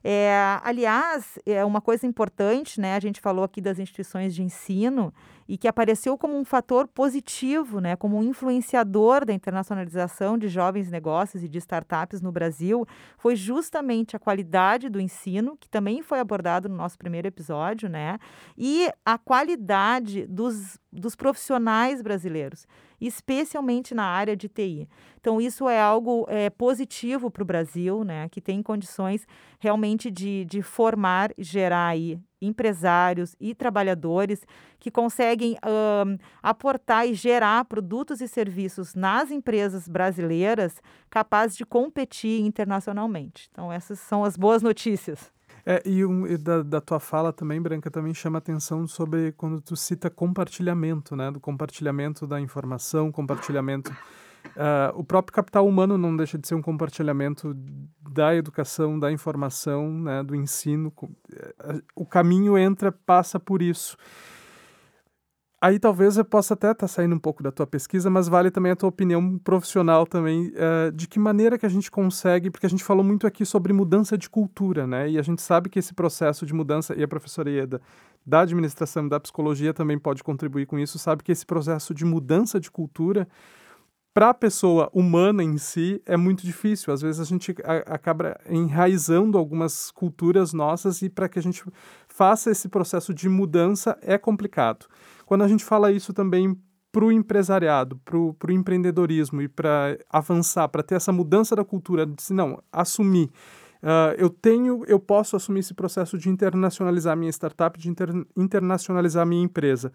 É, 0.05 0.59
aliás, 0.63 1.39
é 1.45 1.63
uma 1.63 1.79
coisa 1.79 2.05
importante, 2.05 2.79
né? 2.81 2.95
A 2.95 2.99
gente 2.99 3.21
falou 3.21 3.45
aqui 3.45 3.61
das 3.61 3.79
instituições 3.79 4.35
de 4.35 4.43
ensino 4.43 5.13
e 5.47 5.57
que 5.57 5.67
apareceu 5.67 6.17
como 6.17 6.37
um 6.37 6.45
fator 6.45 6.87
positivo, 6.87 7.79
né? 7.79 7.95
Como 7.95 8.17
um 8.17 8.23
influenciador 8.23 9.25
da 9.25 9.33
internacionalização 9.33 10.37
de 10.37 10.47
jovens 10.47 10.89
negócios 10.89 11.43
e 11.43 11.49
de 11.49 11.57
startups 11.57 12.21
no 12.21 12.31
Brasil, 12.31 12.85
foi 13.17 13.35
justamente 13.35 14.15
a 14.15 14.19
qualidade 14.19 14.89
do 14.89 14.99
ensino, 14.99 15.57
que 15.57 15.69
também 15.69 16.01
foi 16.01 16.19
abordado 16.19 16.69
no 16.69 16.75
nosso 16.75 16.97
primeiro 16.97 17.27
episódio, 17.27 17.89
né? 17.89 18.17
E 18.57 18.89
a 19.05 19.17
qualidade 19.17 20.25
dos, 20.27 20.79
dos 20.91 21.15
profissionais 21.15 22.01
brasileiros 22.01 22.65
especialmente 23.05 23.93
na 23.93 24.05
área 24.05 24.35
de 24.35 24.47
TI. 24.47 24.87
Então, 25.19 25.39
isso 25.41 25.67
é 25.67 25.79
algo 25.79 26.25
é, 26.29 26.49
positivo 26.49 27.29
para 27.29 27.43
o 27.43 27.45
Brasil, 27.45 28.03
né, 28.03 28.29
que 28.29 28.41
tem 28.41 28.61
condições 28.63 29.27
realmente 29.59 30.09
de, 30.09 30.45
de 30.45 30.61
formar, 30.61 31.31
gerar 31.37 31.87
aí 31.87 32.17
empresários 32.45 33.35
e 33.39 33.55
trabalhadores 33.55 34.41
que 34.79 34.91
conseguem 34.91 35.57
um, 35.65 36.17
aportar 36.41 37.07
e 37.07 37.13
gerar 37.13 37.65
produtos 37.65 38.21
e 38.21 38.27
serviços 38.27 38.93
nas 38.93 39.31
empresas 39.31 39.87
brasileiras 39.87 40.81
capazes 41.09 41.55
de 41.55 41.65
competir 41.65 42.41
internacionalmente. 42.41 43.49
Então, 43.51 43.71
essas 43.71 43.99
são 43.99 44.23
as 44.23 44.35
boas 44.35 44.61
notícias. 44.61 45.31
É, 45.65 45.81
e, 45.85 46.03
um, 46.03 46.27
e 46.27 46.37
da, 46.37 46.61
da, 46.61 46.81
tua 46.81 46.99
fala 46.99 47.31
também, 47.31 47.61
Branca, 47.61 47.89
também 47.89 48.13
chama 48.13 48.37
atenção 48.37 48.85
sobre 48.85 49.31
quando 49.33 49.61
tu 49.61 49.77
cita 49.77 50.09
compartilhamento, 50.09 51.15
né? 51.15 51.31
Do 51.31 51.39
compartilhamento 51.39 52.27
da 52.27 52.39
informação, 52.39 53.11
compartilhamento... 53.11 53.95
Uh, 54.55 54.99
o 54.99 55.03
próprio 55.03 55.33
capital 55.33 55.67
humano 55.67 55.97
não 55.97 56.15
deixa 56.15 56.37
de 56.37 56.47
ser 56.47 56.53
um 56.55 56.61
compartilhamento 56.61 57.55
da 58.11 58.35
educação, 58.35 58.99
da 58.99 59.11
informação, 59.11 59.89
né, 59.91 60.21
do 60.23 60.35
ensino. 60.35 60.93
Eh, 61.31 61.81
o 61.95 62.05
caminho 62.05 62.55
entra, 62.55 62.91
passa 62.91 63.39
por 63.39 63.63
isso. 63.63 63.97
Aí 65.59 65.79
talvez 65.79 66.17
eu 66.17 66.25
possa 66.25 66.53
até 66.55 66.71
estar 66.71 66.75
tá 66.75 66.87
saindo 66.89 67.15
um 67.15 67.19
pouco 67.19 67.41
da 67.41 67.49
tua 67.49 67.65
pesquisa, 67.65 68.09
mas 68.09 68.27
vale 68.27 68.51
também 68.51 68.73
a 68.73 68.75
tua 68.75 68.89
opinião 68.89 69.39
profissional 69.39 70.05
também, 70.05 70.49
uh, 70.49 70.91
de 70.91 71.07
que 71.07 71.17
maneira 71.17 71.57
que 71.57 71.65
a 71.65 71.69
gente 71.69 71.89
consegue, 71.89 72.51
porque 72.51 72.65
a 72.65 72.69
gente 72.69 72.83
falou 72.83 73.01
muito 73.01 73.25
aqui 73.25 73.45
sobre 73.45 73.71
mudança 73.71 74.17
de 74.17 74.29
cultura, 74.29 74.85
né? 74.85 75.09
E 75.09 75.17
a 75.17 75.21
gente 75.21 75.41
sabe 75.41 75.69
que 75.69 75.79
esse 75.79 75.93
processo 75.93 76.45
de 76.45 76.53
mudança, 76.53 76.93
e 76.93 77.01
a 77.01 77.07
professora 77.07 77.49
Ieda, 77.49 77.81
da 78.25 78.41
administração 78.41 79.07
da 79.07 79.19
psicologia 79.21 79.73
também 79.73 79.97
pode 79.97 80.21
contribuir 80.21 80.65
com 80.65 80.77
isso, 80.77 80.99
sabe 80.99 81.23
que 81.23 81.31
esse 81.31 81.45
processo 81.45 81.93
de 81.93 82.03
mudança 82.03 82.59
de 82.59 82.69
cultura 82.69 83.25
para 84.13 84.29
a 84.29 84.33
pessoa 84.33 84.89
humana 84.93 85.43
em 85.43 85.57
si 85.57 86.01
é 86.05 86.15
muito 86.15 86.45
difícil. 86.45 86.93
Às 86.93 87.01
vezes 87.01 87.19
a 87.19 87.25
gente 87.25 87.55
acaba 87.87 88.39
enraizando 88.47 89.37
algumas 89.37 89.89
culturas 89.89 90.53
nossas 90.53 91.01
e 91.01 91.09
para 91.09 91.27
que 91.27 91.39
a 91.39 91.41
gente 91.41 91.63
faça 92.07 92.51
esse 92.51 92.69
processo 92.69 93.13
de 93.13 93.27
mudança 93.27 93.97
é 94.01 94.17
complicado. 94.17 94.85
Quando 95.25 95.43
a 95.43 95.47
gente 95.47 95.65
fala 95.65 95.91
isso 95.91 96.13
também 96.13 96.55
para 96.91 97.05
o 97.05 97.11
empresariado, 97.11 97.99
para 98.05 98.17
o 98.17 98.51
empreendedorismo 98.51 99.41
e 99.41 99.47
para 99.47 99.97
avançar, 100.11 100.69
para 100.69 100.83
ter 100.83 100.93
essa 100.93 101.11
mudança 101.11 101.55
da 101.55 101.65
cultura, 101.65 102.05
de 102.05 102.31
não, 102.31 102.61
assumir. 102.71 103.31
Uh, 103.81 104.13
eu 104.17 104.29
tenho, 104.29 104.83
eu 104.87 104.99
posso 104.99 105.35
assumir 105.35 105.61
esse 105.61 105.73
processo 105.73 106.19
de 106.19 106.29
internacionalizar 106.29 107.17
minha 107.17 107.31
startup, 107.31 107.77
de 107.79 107.89
inter, 107.89 108.09
internacionalizar 108.37 109.25
minha 109.25 109.43
empresa 109.43 109.91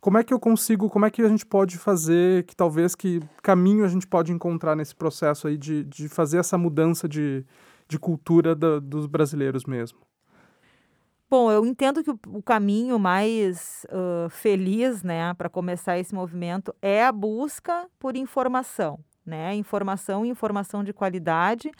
como 0.00 0.18
é 0.18 0.24
que 0.24 0.32
eu 0.32 0.38
consigo, 0.38 0.88
como 0.88 1.06
é 1.06 1.10
que 1.10 1.22
a 1.22 1.28
gente 1.28 1.44
pode 1.44 1.76
fazer, 1.76 2.44
que 2.44 2.54
talvez 2.54 2.94
que 2.94 3.20
caminho 3.42 3.84
a 3.84 3.88
gente 3.88 4.06
pode 4.06 4.32
encontrar 4.32 4.76
nesse 4.76 4.94
processo 4.94 5.48
aí 5.48 5.56
de, 5.56 5.84
de 5.84 6.08
fazer 6.08 6.38
essa 6.38 6.56
mudança 6.56 7.08
de, 7.08 7.44
de 7.88 7.98
cultura 7.98 8.54
da, 8.54 8.78
dos 8.78 9.06
brasileiros 9.06 9.64
mesmo? 9.64 9.98
Bom, 11.30 11.52
eu 11.52 11.66
entendo 11.66 12.02
que 12.02 12.10
o, 12.10 12.18
o 12.28 12.42
caminho 12.42 12.98
mais 12.98 13.84
uh, 13.90 14.30
feliz, 14.30 15.02
né, 15.02 15.34
para 15.34 15.50
começar 15.50 15.98
esse 15.98 16.14
movimento 16.14 16.74
é 16.80 17.04
a 17.04 17.12
busca 17.12 17.86
por 17.98 18.16
informação, 18.16 18.98
né, 19.26 19.54
informação 19.54 20.24
e 20.24 20.30
informação 20.30 20.82
de 20.82 20.92
qualidade 20.92 21.70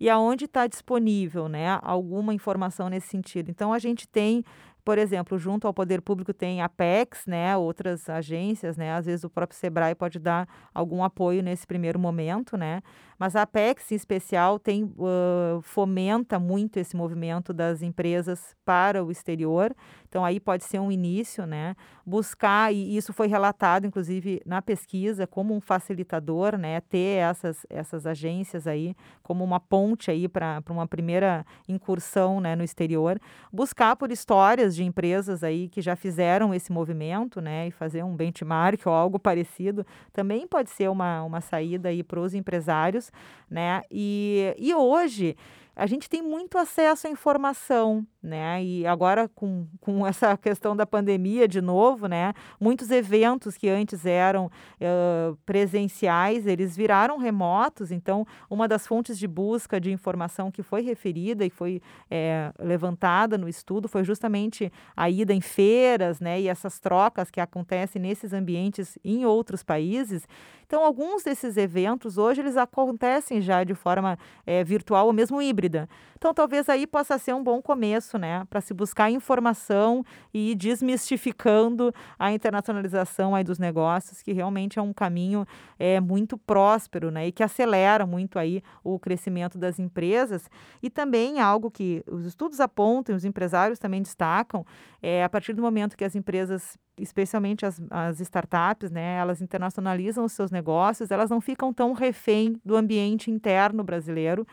e 0.00 0.08
aonde 0.08 0.46
está 0.46 0.66
disponível, 0.66 1.48
né, 1.48 1.78
alguma 1.82 2.34
informação 2.34 2.88
nesse 2.88 3.08
sentido. 3.08 3.50
Então 3.50 3.72
a 3.72 3.78
gente 3.78 4.08
tem 4.08 4.44
por 4.88 4.96
exemplo, 4.96 5.36
junto 5.36 5.66
ao 5.66 5.74
poder 5.74 6.00
público 6.00 6.32
tem 6.32 6.62
a 6.62 6.64
Apex, 6.64 7.26
né, 7.26 7.54
outras 7.54 8.08
agências, 8.08 8.78
né, 8.78 8.94
às 8.94 9.04
vezes 9.04 9.22
o 9.22 9.28
próprio 9.28 9.58
Sebrae 9.58 9.94
pode 9.94 10.18
dar 10.18 10.48
algum 10.72 11.04
apoio 11.04 11.42
nesse 11.42 11.66
primeiro 11.66 11.98
momento, 11.98 12.56
né, 12.56 12.80
mas 13.18 13.36
a 13.36 13.42
Apex 13.42 13.92
em 13.92 13.96
especial 13.96 14.58
tem 14.58 14.84
uh, 14.84 15.60
fomenta 15.60 16.38
muito 16.38 16.78
esse 16.78 16.96
movimento 16.96 17.52
das 17.52 17.82
empresas 17.82 18.56
para 18.64 19.04
o 19.04 19.10
exterior. 19.10 19.76
Então 20.08 20.24
aí 20.24 20.40
pode 20.40 20.64
ser 20.64 20.78
um 20.78 20.90
início, 20.90 21.46
né? 21.46 21.76
Buscar 22.04 22.72
e 22.72 22.96
isso 22.96 23.12
foi 23.12 23.26
relatado 23.26 23.86
inclusive 23.86 24.40
na 24.46 24.62
pesquisa 24.62 25.26
como 25.26 25.54
um 25.54 25.60
facilitador, 25.60 26.56
né? 26.56 26.80
Ter 26.80 27.18
essas 27.18 27.66
essas 27.68 28.06
agências 28.06 28.66
aí 28.66 28.94
como 29.22 29.44
uma 29.44 29.60
ponte 29.60 30.10
aí 30.10 30.26
para 30.26 30.62
uma 30.70 30.86
primeira 30.86 31.44
incursão, 31.68 32.40
né, 32.40 32.56
no 32.56 32.64
exterior, 32.64 33.20
buscar 33.52 33.94
por 33.94 34.10
histórias 34.10 34.74
de 34.74 34.84
empresas 34.84 35.44
aí 35.44 35.68
que 35.68 35.82
já 35.82 35.94
fizeram 35.94 36.54
esse 36.54 36.72
movimento, 36.72 37.40
né, 37.40 37.68
e 37.68 37.70
fazer 37.70 38.02
um 38.02 38.16
benchmark 38.16 38.86
ou 38.86 38.92
algo 38.92 39.18
parecido, 39.18 39.86
também 40.12 40.46
pode 40.46 40.70
ser 40.70 40.88
uma, 40.88 41.22
uma 41.22 41.40
saída 41.40 41.90
aí 41.90 42.02
para 42.02 42.20
os 42.20 42.34
empresários, 42.34 43.12
né? 43.50 43.82
E, 43.90 44.54
e 44.58 44.74
hoje 44.74 45.36
a 45.78 45.86
gente 45.86 46.10
tem 46.10 46.20
muito 46.20 46.58
acesso 46.58 47.06
à 47.06 47.10
informação, 47.10 48.04
né? 48.20 48.62
E 48.62 48.84
agora 48.84 49.28
com, 49.28 49.68
com 49.80 50.04
essa 50.04 50.36
questão 50.36 50.74
da 50.74 50.84
pandemia 50.84 51.46
de 51.46 51.60
novo, 51.60 52.08
né? 52.08 52.34
Muitos 52.60 52.90
eventos 52.90 53.56
que 53.56 53.68
antes 53.68 54.04
eram 54.04 54.46
uh, 54.46 55.36
presenciais, 55.46 56.48
eles 56.48 56.76
viraram 56.76 57.16
remotos. 57.16 57.92
Então, 57.92 58.26
uma 58.50 58.66
das 58.66 58.88
fontes 58.88 59.16
de 59.16 59.28
busca 59.28 59.80
de 59.80 59.92
informação 59.92 60.50
que 60.50 60.64
foi 60.64 60.82
referida 60.82 61.46
e 61.46 61.50
foi 61.50 61.80
é, 62.10 62.52
levantada 62.58 63.38
no 63.38 63.48
estudo 63.48 63.86
foi 63.86 64.02
justamente 64.02 64.72
a 64.96 65.08
ida 65.08 65.32
em 65.32 65.40
feiras, 65.40 66.18
né? 66.18 66.40
E 66.40 66.48
essas 66.48 66.80
trocas 66.80 67.30
que 67.30 67.40
acontecem 67.40 68.02
nesses 68.02 68.32
ambientes 68.32 68.98
em 69.04 69.24
outros 69.24 69.62
países. 69.62 70.26
Então, 70.66 70.84
alguns 70.84 71.22
desses 71.22 71.56
eventos 71.56 72.18
hoje 72.18 72.42
eles 72.42 72.56
acontecem 72.56 73.40
já 73.40 73.64
de 73.64 73.74
forma 73.74 74.18
é, 74.44 74.62
virtual 74.62 75.06
ou 75.06 75.12
mesmo 75.14 75.40
híbrida. 75.40 75.67
Então, 76.16 76.34
talvez 76.34 76.68
aí 76.68 76.86
possa 76.86 77.16
ser 77.16 77.32
um 77.32 77.42
bom 77.42 77.62
começo, 77.62 78.18
né, 78.18 78.44
para 78.50 78.60
se 78.60 78.74
buscar 78.74 79.10
informação 79.10 80.04
e 80.34 80.50
ir 80.50 80.54
desmistificando 80.56 81.94
a 82.18 82.32
internacionalização 82.32 83.34
aí 83.34 83.44
dos 83.44 83.58
negócios, 83.58 84.20
que 84.20 84.32
realmente 84.32 84.78
é 84.78 84.82
um 84.82 84.92
caminho 84.92 85.46
é, 85.78 86.00
muito 86.00 86.36
próspero, 86.36 87.10
né, 87.10 87.28
e 87.28 87.32
que 87.32 87.42
acelera 87.42 88.04
muito 88.04 88.38
aí 88.38 88.62
o 88.82 88.98
crescimento 88.98 89.56
das 89.56 89.78
empresas. 89.78 90.50
E 90.82 90.90
também 90.90 91.40
algo 91.40 91.70
que 91.70 92.02
os 92.10 92.26
estudos 92.26 92.60
apontam, 92.60 93.14
os 93.14 93.24
empresários 93.24 93.78
também 93.78 94.02
destacam, 94.02 94.66
é 95.00 95.22
a 95.22 95.28
partir 95.28 95.52
do 95.52 95.62
momento 95.62 95.96
que 95.96 96.04
as 96.04 96.16
empresas 96.16 96.76
especialmente 97.00 97.64
as, 97.64 97.80
as 97.90 98.20
startups, 98.20 98.90
né, 98.90 99.16
elas 99.18 99.40
internacionalizam 99.40 100.24
os 100.24 100.32
seus 100.32 100.50
negócios, 100.50 101.10
elas 101.10 101.30
não 101.30 101.40
ficam 101.40 101.72
tão 101.72 101.92
refém 101.92 102.60
do 102.64 102.76
ambiente 102.76 103.30
interno 103.30 103.84
brasileiro, 103.84 104.46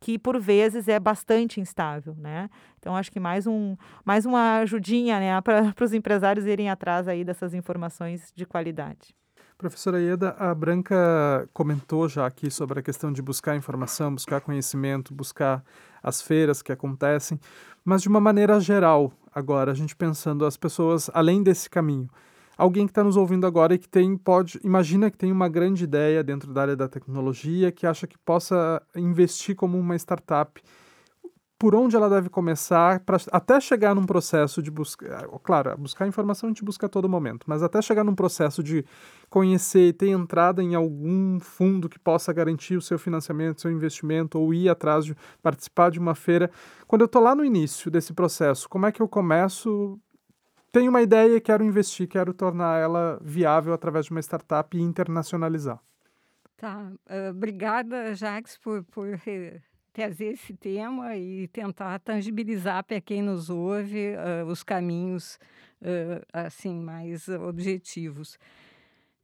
que 0.00 0.18
por 0.18 0.40
vezes 0.40 0.88
é 0.88 0.98
bastante 0.98 1.60
instável, 1.60 2.16
né? 2.18 2.48
Então 2.78 2.96
acho 2.96 3.12
que 3.12 3.20
mais 3.20 3.46
um 3.46 3.76
mais 4.04 4.24
uma 4.24 4.58
ajudinha, 4.60 5.20
né, 5.20 5.40
para 5.40 5.72
os 5.84 5.92
empresários 5.92 6.46
irem 6.46 6.70
atrás 6.70 7.06
aí 7.06 7.22
dessas 7.22 7.52
informações 7.52 8.32
de 8.34 8.46
qualidade. 8.46 9.14
Professora 9.58 10.00
Ieda, 10.00 10.34
a 10.38 10.54
Branca 10.54 11.46
comentou 11.52 12.08
já 12.08 12.26
aqui 12.26 12.50
sobre 12.50 12.80
a 12.80 12.82
questão 12.82 13.12
de 13.12 13.20
buscar 13.20 13.54
informação, 13.54 14.14
buscar 14.14 14.40
conhecimento, 14.40 15.12
buscar 15.12 15.62
as 16.02 16.22
feiras 16.22 16.62
que 16.62 16.72
acontecem, 16.72 17.38
mas 17.84 18.00
de 18.00 18.08
uma 18.08 18.20
maneira 18.20 18.58
geral, 18.58 19.12
agora, 19.34 19.70
a 19.70 19.74
gente 19.74 19.94
pensando 19.94 20.46
as 20.46 20.56
pessoas 20.56 21.10
além 21.12 21.42
desse 21.42 21.68
caminho. 21.68 22.08
Alguém 22.60 22.86
que 22.86 22.90
está 22.90 23.02
nos 23.02 23.16
ouvindo 23.16 23.46
agora 23.46 23.72
e 23.72 23.78
que 23.78 23.88
tem, 23.88 24.14
pode, 24.18 24.60
imagina 24.62 25.10
que 25.10 25.16
tem 25.16 25.32
uma 25.32 25.48
grande 25.48 25.84
ideia 25.84 26.22
dentro 26.22 26.52
da 26.52 26.60
área 26.60 26.76
da 26.76 26.86
tecnologia, 26.86 27.72
que 27.72 27.86
acha 27.86 28.06
que 28.06 28.18
possa 28.18 28.82
investir 28.94 29.56
como 29.56 29.78
uma 29.78 29.96
startup 29.96 30.60
por 31.58 31.74
onde 31.74 31.96
ela 31.96 32.10
deve 32.10 32.28
começar 32.28 33.00
pra, 33.00 33.16
até 33.32 33.58
chegar 33.62 33.94
num 33.94 34.04
processo 34.04 34.62
de 34.62 34.70
buscar. 34.70 35.26
Claro, 35.42 35.74
buscar 35.78 36.06
informação 36.06 36.48
a 36.48 36.50
gente 36.50 36.62
busca 36.62 36.84
a 36.84 36.88
todo 36.88 37.08
momento, 37.08 37.44
mas 37.46 37.62
até 37.62 37.80
chegar 37.80 38.04
num 38.04 38.14
processo 38.14 38.62
de 38.62 38.84
conhecer 39.30 39.88
e 39.88 39.92
ter 39.94 40.08
entrada 40.08 40.62
em 40.62 40.74
algum 40.74 41.40
fundo 41.40 41.88
que 41.88 41.98
possa 41.98 42.30
garantir 42.30 42.76
o 42.76 42.82
seu 42.82 42.98
financiamento, 42.98 43.62
seu 43.62 43.70
investimento, 43.70 44.38
ou 44.38 44.52
ir 44.52 44.68
atrás 44.68 45.06
de 45.06 45.16
participar 45.42 45.90
de 45.90 45.98
uma 45.98 46.14
feira. 46.14 46.50
Quando 46.86 47.00
eu 47.00 47.06
estou 47.06 47.22
lá 47.22 47.34
no 47.34 47.42
início 47.42 47.90
desse 47.90 48.12
processo, 48.12 48.68
como 48.68 48.84
é 48.84 48.92
que 48.92 49.00
eu 49.00 49.08
começo? 49.08 49.98
Tenho 50.72 50.90
uma 50.90 51.02
ideia 51.02 51.36
e 51.36 51.40
quero 51.40 51.64
investir, 51.64 52.06
quero 52.06 52.32
tornar 52.32 52.78
ela 52.78 53.18
viável 53.20 53.72
através 53.72 54.06
de 54.06 54.12
uma 54.12 54.20
startup 54.20 54.76
e 54.76 54.80
internacionalizar. 54.80 55.80
Tá, 56.56 56.92
uh, 57.08 57.30
obrigada, 57.30 58.14
Jacques, 58.14 58.56
por, 58.58 58.84
por 58.84 59.18
trazer 59.92 60.26
esse 60.26 60.54
tema 60.54 61.16
e 61.16 61.48
tentar 61.48 61.98
tangibilizar 61.98 62.84
para 62.84 63.00
quem 63.00 63.20
nos 63.20 63.50
ouve 63.50 64.14
uh, 64.14 64.46
os 64.46 64.62
caminhos 64.62 65.38
uh, 65.80 66.24
assim 66.32 66.78
mais 66.80 67.28
objetivos. 67.28 68.38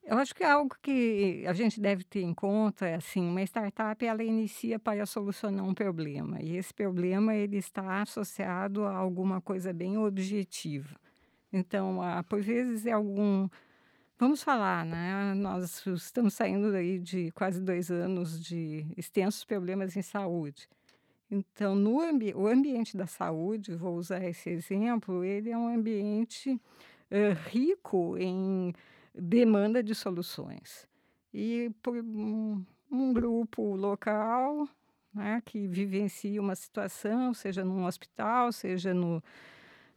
Eu 0.02 0.18
acho 0.18 0.34
que 0.34 0.44
é 0.44 0.50
algo 0.50 0.74
que 0.80 1.44
a 1.46 1.52
gente 1.52 1.80
deve 1.80 2.04
ter 2.04 2.22
em 2.22 2.32
conta 2.32 2.86
é 2.86 2.94
assim, 2.94 3.28
uma 3.28 3.42
startup 3.42 4.04
ela 4.04 4.22
inicia 4.22 4.78
para 4.78 5.04
solucionar 5.04 5.64
um 5.64 5.74
problema 5.74 6.40
e 6.40 6.56
esse 6.56 6.72
problema 6.72 7.34
ele 7.34 7.56
está 7.56 8.02
associado 8.02 8.84
a 8.84 8.94
alguma 8.94 9.40
coisa 9.40 9.72
bem 9.72 9.98
objetiva. 9.98 10.96
Então, 11.52 12.00
uh, 12.00 12.24
por 12.28 12.40
vezes 12.42 12.86
é 12.86 12.92
algum 12.92 13.48
Vamos 14.18 14.42
falar, 14.42 14.82
né? 14.86 15.34
Nós 15.34 15.86
estamos 15.86 16.32
saindo 16.32 16.74
aí 16.74 16.98
de 16.98 17.30
quase 17.32 17.60
dois 17.60 17.90
anos 17.90 18.42
de 18.42 18.86
extensos 18.96 19.44
problemas 19.44 19.94
em 19.94 20.00
saúde. 20.00 20.70
Então, 21.30 21.74
no 21.74 22.00
ambi 22.00 22.32
o 22.34 22.46
ambiente 22.46 22.96
da 22.96 23.06
saúde, 23.06 23.74
vou 23.74 23.94
usar 23.96 24.24
esse 24.24 24.48
exemplo, 24.48 25.22
ele 25.22 25.50
é 25.50 25.58
um 25.58 25.68
ambiente 25.68 26.50
uh, 26.52 27.48
rico 27.50 28.16
em 28.16 28.72
demanda 29.14 29.82
de 29.82 29.94
soluções. 29.94 30.88
E 31.34 31.70
por 31.82 31.98
um, 31.98 32.64
um 32.90 33.12
grupo 33.12 33.76
local 33.76 34.66
né, 35.12 35.42
que 35.44 35.66
vivencia 35.66 36.40
uma 36.40 36.54
situação, 36.54 37.34
seja 37.34 37.62
num 37.62 37.84
hospital, 37.84 38.50
seja 38.50 38.94
no, 38.94 39.22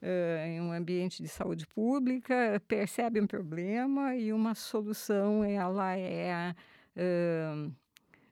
uh, 0.02 0.46
em 0.46 0.62
um 0.62 0.72
ambiente 0.72 1.22
de 1.22 1.28
saúde 1.28 1.66
pública, 1.68 2.62
percebe 2.68 3.22
um 3.22 3.28
problema 3.28 4.16
e 4.16 4.32
uma 4.34 4.56
solução 4.56 5.44
ela 5.44 5.98
é 5.98 6.56
uh, 6.96 7.72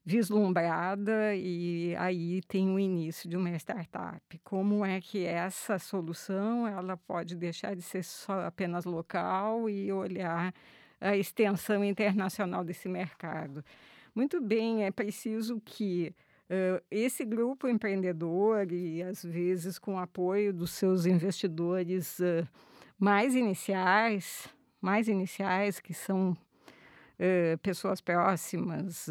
vislumbrada 0.08 1.36
e 1.36 1.94
aí 1.98 2.42
tem 2.48 2.70
o 2.70 2.80
início 2.80 3.30
de 3.30 3.36
uma 3.36 3.50
startup. 3.58 4.40
Como 4.44 4.86
é 4.86 5.02
que 5.02 5.26
essa 5.26 5.78
solução 5.78 6.66
ela 6.66 6.96
pode 6.96 7.36
deixar 7.36 7.76
de 7.76 7.82
ser 7.82 8.04
só 8.04 8.46
apenas 8.46 8.86
local 8.86 9.70
e 9.70 9.92
olhar 9.92 10.54
a 11.02 11.18
extensão 11.18 11.84
internacional 11.84 12.64
desse 12.64 12.88
mercado? 12.88 13.64
Muito 14.16 14.42
bem, 14.42 14.86
é 14.86 14.92
preciso 14.92 15.60
que 15.60 16.16
esse 16.90 17.26
grupo 17.26 17.68
empreendedor, 17.68 18.72
e 18.72 19.04
às 19.04 19.24
vezes 19.24 19.78
com 19.78 19.96
o 19.96 20.00
apoio 20.00 20.54
dos 20.54 20.72
seus 20.72 21.06
investidores 21.06 22.20
mais 22.98 23.36
iniciais, 23.36 24.48
mais 24.82 25.08
iniciais, 25.08 25.80
que 25.80 25.94
são 25.94 26.36
pessoas 27.62 28.00
próximas, 28.00 29.10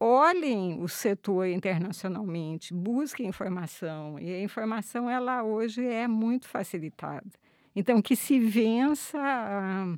olhem 0.00 0.82
o 0.82 0.88
setor 0.88 1.46
internacionalmente, 1.46 2.74
busquem 2.74 3.28
informação. 3.28 4.18
E 4.18 4.32
a 4.32 4.42
informação, 4.42 5.08
ela 5.08 5.44
hoje 5.44 5.86
é 5.86 6.08
muito 6.08 6.48
facilitada. 6.48 7.30
Então, 7.74 8.02
que 8.02 8.16
se 8.16 8.38
vença 8.38 9.18
a, 9.18 9.96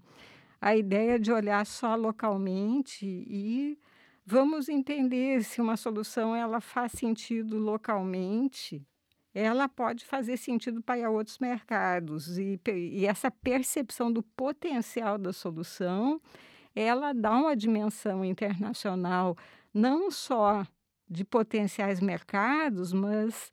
a 0.61 0.77
ideia 0.77 1.19
de 1.19 1.33
olhar 1.33 1.65
só 1.65 1.97
localmente 1.97 3.07
e 3.07 3.79
Vamos 4.27 4.71
entender 4.71 5.45
se 5.45 5.61
uma 5.61 5.77
solução 5.77 6.35
ela 6.35 6.59
faz 6.59 6.93
sentido 6.93 7.59
localmente, 7.59 8.83
ela 9.35 9.69
pode 9.69 10.05
fazer 10.07 10.39
sentido 10.39 10.83
para 10.83 11.11
outros 11.11 11.39
mercados 11.39 12.39
e, 12.39 12.59
e 12.67 13.05
essa 13.05 13.31
percepção 13.31 14.11
do 14.11 14.23
potencial 14.23 15.19
da 15.19 15.31
solução, 15.31 16.21
ela 16.75 17.13
dá 17.13 17.33
uma 17.33 17.55
dimensão 17.55 18.25
internacional 18.25 19.37
não 19.75 20.11
só 20.11 20.67
de 21.09 21.23
potenciais 21.23 22.01
mercados, 22.01 22.95
mas 22.95 23.53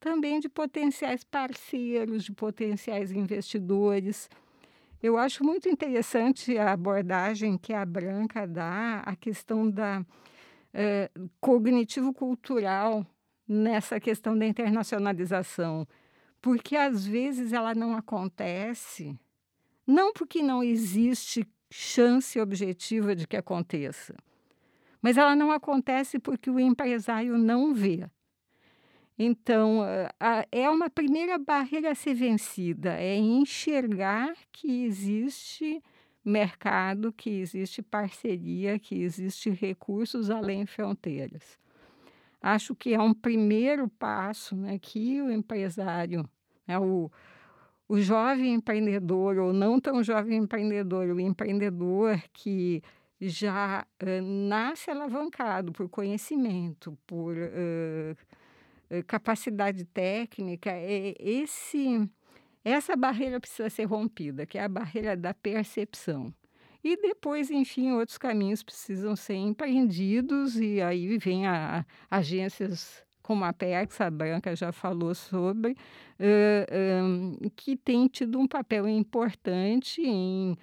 também 0.00 0.40
de 0.40 0.48
potenciais 0.48 1.24
parceiros, 1.24 2.24
de 2.24 2.32
potenciais 2.32 3.12
investidores. 3.12 4.30
Eu 5.02 5.18
acho 5.18 5.44
muito 5.44 5.68
interessante 5.68 6.56
a 6.56 6.72
abordagem 6.72 7.58
que 7.58 7.72
a 7.72 7.84
Branca 7.84 8.46
dá, 8.46 9.00
a 9.00 9.14
questão 9.14 9.70
da 9.70 10.04
eh, 10.72 11.10
cognitivo-cultural 11.40 13.06
nessa 13.46 14.00
questão 14.00 14.36
da 14.36 14.46
internacionalização, 14.46 15.86
porque 16.40 16.76
às 16.76 17.06
vezes 17.06 17.52
ela 17.52 17.74
não 17.74 17.94
acontece, 17.94 19.18
não 19.86 20.12
porque 20.12 20.42
não 20.42 20.62
existe 20.62 21.46
chance 21.70 22.40
objetiva 22.40 23.14
de 23.14 23.26
que 23.26 23.36
aconteça, 23.36 24.14
mas 25.02 25.16
ela 25.16 25.36
não 25.36 25.52
acontece 25.52 26.18
porque 26.18 26.50
o 26.50 26.58
empresário 26.58 27.36
não 27.36 27.74
vê. 27.74 28.08
Então, 29.18 29.82
é 30.52 30.68
uma 30.68 30.90
primeira 30.90 31.38
barreira 31.38 31.92
a 31.92 31.94
ser 31.94 32.14
vencida, 32.14 32.94
é 32.94 33.16
enxergar 33.16 34.34
que 34.52 34.84
existe 34.84 35.82
mercado, 36.22 37.12
que 37.12 37.30
existe 37.30 37.80
parceria, 37.80 38.78
que 38.78 38.96
existe 38.96 39.48
recursos 39.48 40.28
além 40.28 40.66
fronteiras. 40.66 41.58
Acho 42.42 42.74
que 42.74 42.92
é 42.92 43.00
um 43.00 43.14
primeiro 43.14 43.88
passo 43.88 44.54
né, 44.54 44.78
que 44.78 45.22
o 45.22 45.30
empresário, 45.30 46.28
né, 46.66 46.78
o, 46.78 47.10
o 47.88 47.98
jovem 47.98 48.54
empreendedor 48.54 49.38
ou 49.38 49.52
não 49.52 49.80
tão 49.80 50.02
jovem 50.02 50.38
empreendedor, 50.38 51.08
o 51.08 51.20
empreendedor 51.20 52.20
que 52.32 52.82
já 53.20 53.86
uh, 54.02 54.22
nasce 54.22 54.90
alavancado 54.90 55.72
por 55.72 55.88
conhecimento, 55.88 56.98
por 57.06 57.34
uh, 57.34 58.16
capacidade 59.06 59.84
técnica, 59.84 60.70
é 60.70 61.14
esse 61.18 62.08
essa 62.64 62.96
barreira 62.96 63.38
precisa 63.38 63.70
ser 63.70 63.84
rompida, 63.84 64.44
que 64.44 64.58
é 64.58 64.64
a 64.64 64.68
barreira 64.68 65.16
da 65.16 65.32
percepção. 65.32 66.34
E 66.82 66.96
depois, 66.96 67.48
enfim, 67.48 67.92
outros 67.92 68.18
caminhos 68.18 68.62
precisam 68.62 69.14
ser 69.14 69.34
empreendidos, 69.34 70.56
e 70.56 70.80
aí 70.80 71.16
vem 71.16 71.46
a, 71.46 71.84
a 72.10 72.16
agências 72.16 73.06
como 73.22 73.44
a 73.44 73.52
PEX, 73.52 74.00
a 74.00 74.08
Branca 74.08 74.54
já 74.54 74.70
falou 74.70 75.14
sobre, 75.14 75.72
uh, 75.72 77.04
um, 77.04 77.36
que 77.56 77.76
tem 77.76 78.06
tido 78.06 78.38
um 78.38 78.46
papel 78.46 78.88
importante 78.88 80.00
em 80.00 80.56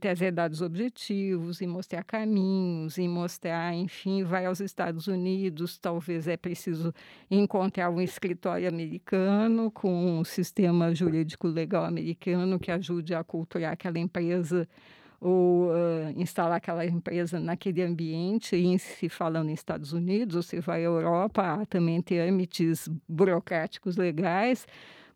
trazer 0.00 0.32
dados 0.32 0.60
objetivos, 0.60 1.62
em 1.62 1.66
mostrar 1.66 2.02
caminhos, 2.04 2.98
em 2.98 3.08
mostrar, 3.08 3.74
enfim, 3.74 4.24
vai 4.24 4.46
aos 4.46 4.60
Estados 4.60 5.06
Unidos, 5.06 5.78
talvez 5.78 6.26
é 6.26 6.36
preciso 6.36 6.92
encontrar 7.30 7.90
um 7.90 8.00
escritório 8.00 8.68
americano 8.68 9.70
com 9.70 10.18
um 10.18 10.24
sistema 10.24 10.94
jurídico 10.94 11.46
legal 11.46 11.84
americano 11.84 12.58
que 12.58 12.70
ajude 12.70 13.14
a 13.14 13.22
culturar 13.22 13.72
aquela 13.72 13.98
empresa 13.98 14.68
ou 15.20 15.70
uh, 15.70 16.12
instalar 16.16 16.58
aquela 16.58 16.86
empresa 16.86 17.40
naquele 17.40 17.82
ambiente, 17.82 18.54
e 18.54 18.78
se 18.78 19.08
falando 19.08 19.50
em 19.50 19.52
Estados 19.52 19.92
Unidos, 19.92 20.36
ou 20.36 20.42
se 20.42 20.60
vai 20.60 20.82
à 20.82 20.84
Europa, 20.84 21.42
há 21.42 21.66
também 21.66 22.00
trâmites 22.00 22.88
burocráticos 23.08 23.96
legais, 23.96 24.66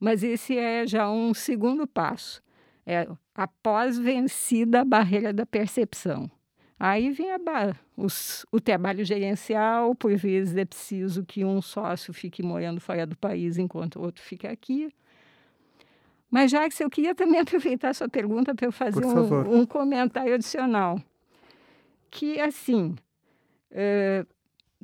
mas 0.00 0.24
esse 0.24 0.58
é 0.58 0.86
já 0.86 1.08
um 1.08 1.32
segundo 1.32 1.86
passo. 1.86 2.42
É 2.84 3.06
após 3.34 3.98
vencida 3.98 4.80
a 4.80 4.84
barreira 4.84 5.32
da 5.32 5.46
percepção. 5.46 6.30
Aí 6.78 7.10
vem 7.10 7.30
a, 7.30 7.38
os, 7.96 8.44
o 8.50 8.60
trabalho 8.60 9.04
gerencial, 9.04 9.94
por 9.94 10.16
vezes 10.16 10.56
é 10.56 10.64
preciso 10.64 11.24
que 11.24 11.44
um 11.44 11.62
sócio 11.62 12.12
fique 12.12 12.42
morando 12.42 12.80
fora 12.80 13.06
do 13.06 13.16
país 13.16 13.56
enquanto 13.56 13.96
o 13.96 14.02
outro 14.02 14.22
fica 14.22 14.50
aqui. 14.50 14.92
Mas, 16.28 16.50
Jacques, 16.50 16.80
eu 16.80 16.90
queria 16.90 17.14
também 17.14 17.38
aproveitar 17.40 17.90
a 17.90 17.94
sua 17.94 18.08
pergunta 18.08 18.54
para 18.54 18.66
eu 18.66 18.72
fazer 18.72 19.04
um, 19.04 19.60
um, 19.60 19.66
comentário 19.66 20.34
adicional. 20.34 21.00
Que, 22.10 22.40
assim, 22.40 22.96
uh, 23.70 24.26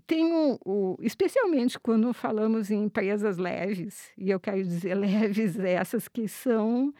tem 0.06 0.24
um, 0.24 0.58
um, 0.64 0.96
especialmente 1.00 1.80
quando 1.80 2.12
falamos 2.12 2.70
em 2.70 2.84
empresas 2.84 3.38
leves, 3.38 4.10
e 4.16 4.30
eu 4.30 4.38
quero 4.38 4.62
dizer 4.62 4.94
leves 4.96 5.58
essas 5.58 6.06
que 6.06 6.28
são 6.28 6.94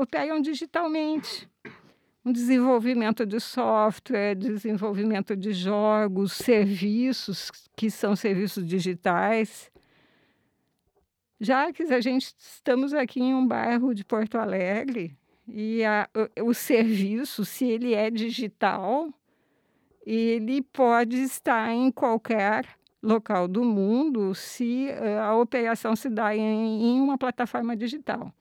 operam 0.00 0.40
digitalmente. 0.40 1.48
Um 2.24 2.32
desenvolvimento 2.32 3.24
de 3.24 3.40
software, 3.40 4.34
desenvolvimento 4.34 5.36
de 5.36 5.52
jogos, 5.52 6.32
serviços 6.32 7.50
que 7.76 7.90
são 7.90 8.14
serviços 8.14 8.66
digitais 8.66 9.70
já 11.40 11.72
que 11.72 11.82
a 11.82 12.00
gente 12.00 12.34
estamos 12.36 12.92
aqui 12.92 13.20
em 13.20 13.34
um 13.34 13.46
bairro 13.46 13.94
de 13.94 14.04
Porto 14.04 14.36
Alegre 14.36 15.16
e 15.46 15.84
a, 15.84 16.08
o, 16.40 16.48
o 16.48 16.54
serviço, 16.54 17.44
se 17.44 17.64
ele 17.64 17.94
é 17.94 18.10
digital, 18.10 19.08
ele 20.04 20.62
pode 20.62 21.16
estar 21.16 21.70
em 21.70 21.90
qualquer 21.92 22.66
local 23.00 23.46
do 23.46 23.62
mundo 23.62 24.34
se 24.34 24.88
uh, 24.88 25.20
a 25.20 25.36
operação 25.36 25.94
se 25.94 26.10
dá 26.10 26.34
em, 26.34 26.82
em 26.82 27.00
uma 27.00 27.16
plataforma 27.16 27.76
digital. 27.76 28.32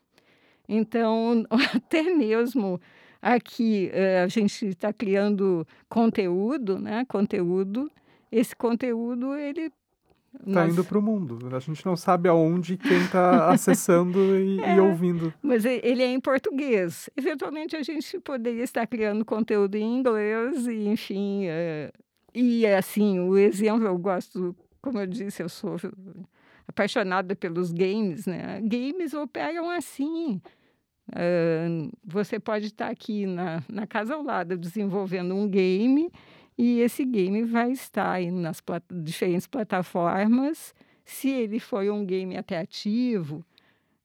Então, 0.68 1.46
até 1.76 2.04
mesmo 2.04 2.80
aqui 3.22 3.92
uh, 3.94 4.26
a 4.26 4.28
gente 4.28 4.68
está 4.68 4.92
criando 4.94 5.66
conteúdo, 5.90 6.78
né? 6.80 7.06
Conteúdo. 7.06 7.90
Esse 8.32 8.56
conteúdo 8.56 9.36
ele 9.36 9.72
Está 10.46 10.68
indo 10.68 10.84
para 10.84 10.98
o 10.98 11.02
mundo. 11.02 11.40
A 11.56 11.60
gente 11.60 11.86
não 11.86 11.96
sabe 11.96 12.30
aonde 12.30 12.78
quem 12.78 12.98
está 12.98 13.50
acessando 13.50 14.38
e, 14.38 14.60
é, 14.62 14.76
e, 14.76 14.80
ouvindo. 14.80 15.34
Mas 15.42 15.66
ele 15.66 16.04
é 16.04 16.08
em 16.08 16.20
português. 16.20 17.10
Eventualmente 17.18 17.76
a 17.76 17.82
gente 17.82 18.20
poderia 18.20 18.64
estar 18.64 18.86
criando 18.86 19.26
conteúdo 19.26 19.76
em 19.76 19.98
inglês, 20.00 20.68
e, 20.68 20.88
enfim. 20.88 21.46
É, 21.46 21.92
e 22.34 22.66
assim, 22.68 23.20
o 23.20 23.38
exemplo 23.38 23.88
eu 23.88 23.98
gosto, 23.98 24.56
como 24.82 25.00
eu 25.00 25.08
disse, 25.08 25.42
eu 25.42 25.50
sou 25.50 25.78
apaixonada 26.68 27.36
pelos 27.36 27.72
games, 27.72 28.26
né? 28.26 28.62
Games 28.62 29.14
operam 29.14 29.70
assim. 29.70 30.42
Uh, 31.10 31.90
você 32.04 32.40
pode 32.40 32.68
estar 32.68 32.90
aqui 32.90 33.26
na, 33.26 33.64
na 33.70 33.88
casa 33.88 34.16
ao 34.16 34.24
lado 34.24 34.58
desenvolvendo 34.58 35.34
um 35.34 35.48
game 35.48 36.12
e 36.58 36.82
esse 36.82 37.06
game 37.06 37.44
vai 37.44 37.72
estar 37.72 38.12
aí 38.12 38.30
nas 38.30 38.60
plat 38.60 38.84
diferentes 38.92 39.48
plataformas. 39.48 40.74
Se 41.06 41.30
ele 41.30 41.60
for 41.60 41.90
um 41.90 42.06
game 42.06 42.36
atrativo, 42.36 43.46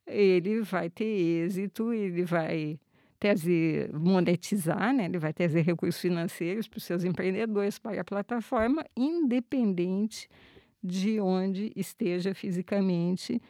ele 0.06 0.60
vai 0.60 0.88
ter 0.88 1.04
êxito, 1.04 1.92
ele 1.92 2.24
vai 2.24 2.78
trazer, 3.18 3.92
monetizar, 3.92 4.92
né? 4.92 5.04
ele 5.04 5.18
vai 5.18 5.32
trazer 5.32 5.62
recursos 5.62 6.00
financeiros 6.00 6.68
para 6.68 6.78
os 6.78 6.84
seus 6.84 7.04
empreendedores, 7.04 7.78
para 7.78 8.00
a 8.00 8.04
plataforma, 8.04 8.84
independente 8.96 10.28
de 10.82 11.20
onde 11.20 11.72
esteja 11.76 12.34
fisicamente 12.34 13.40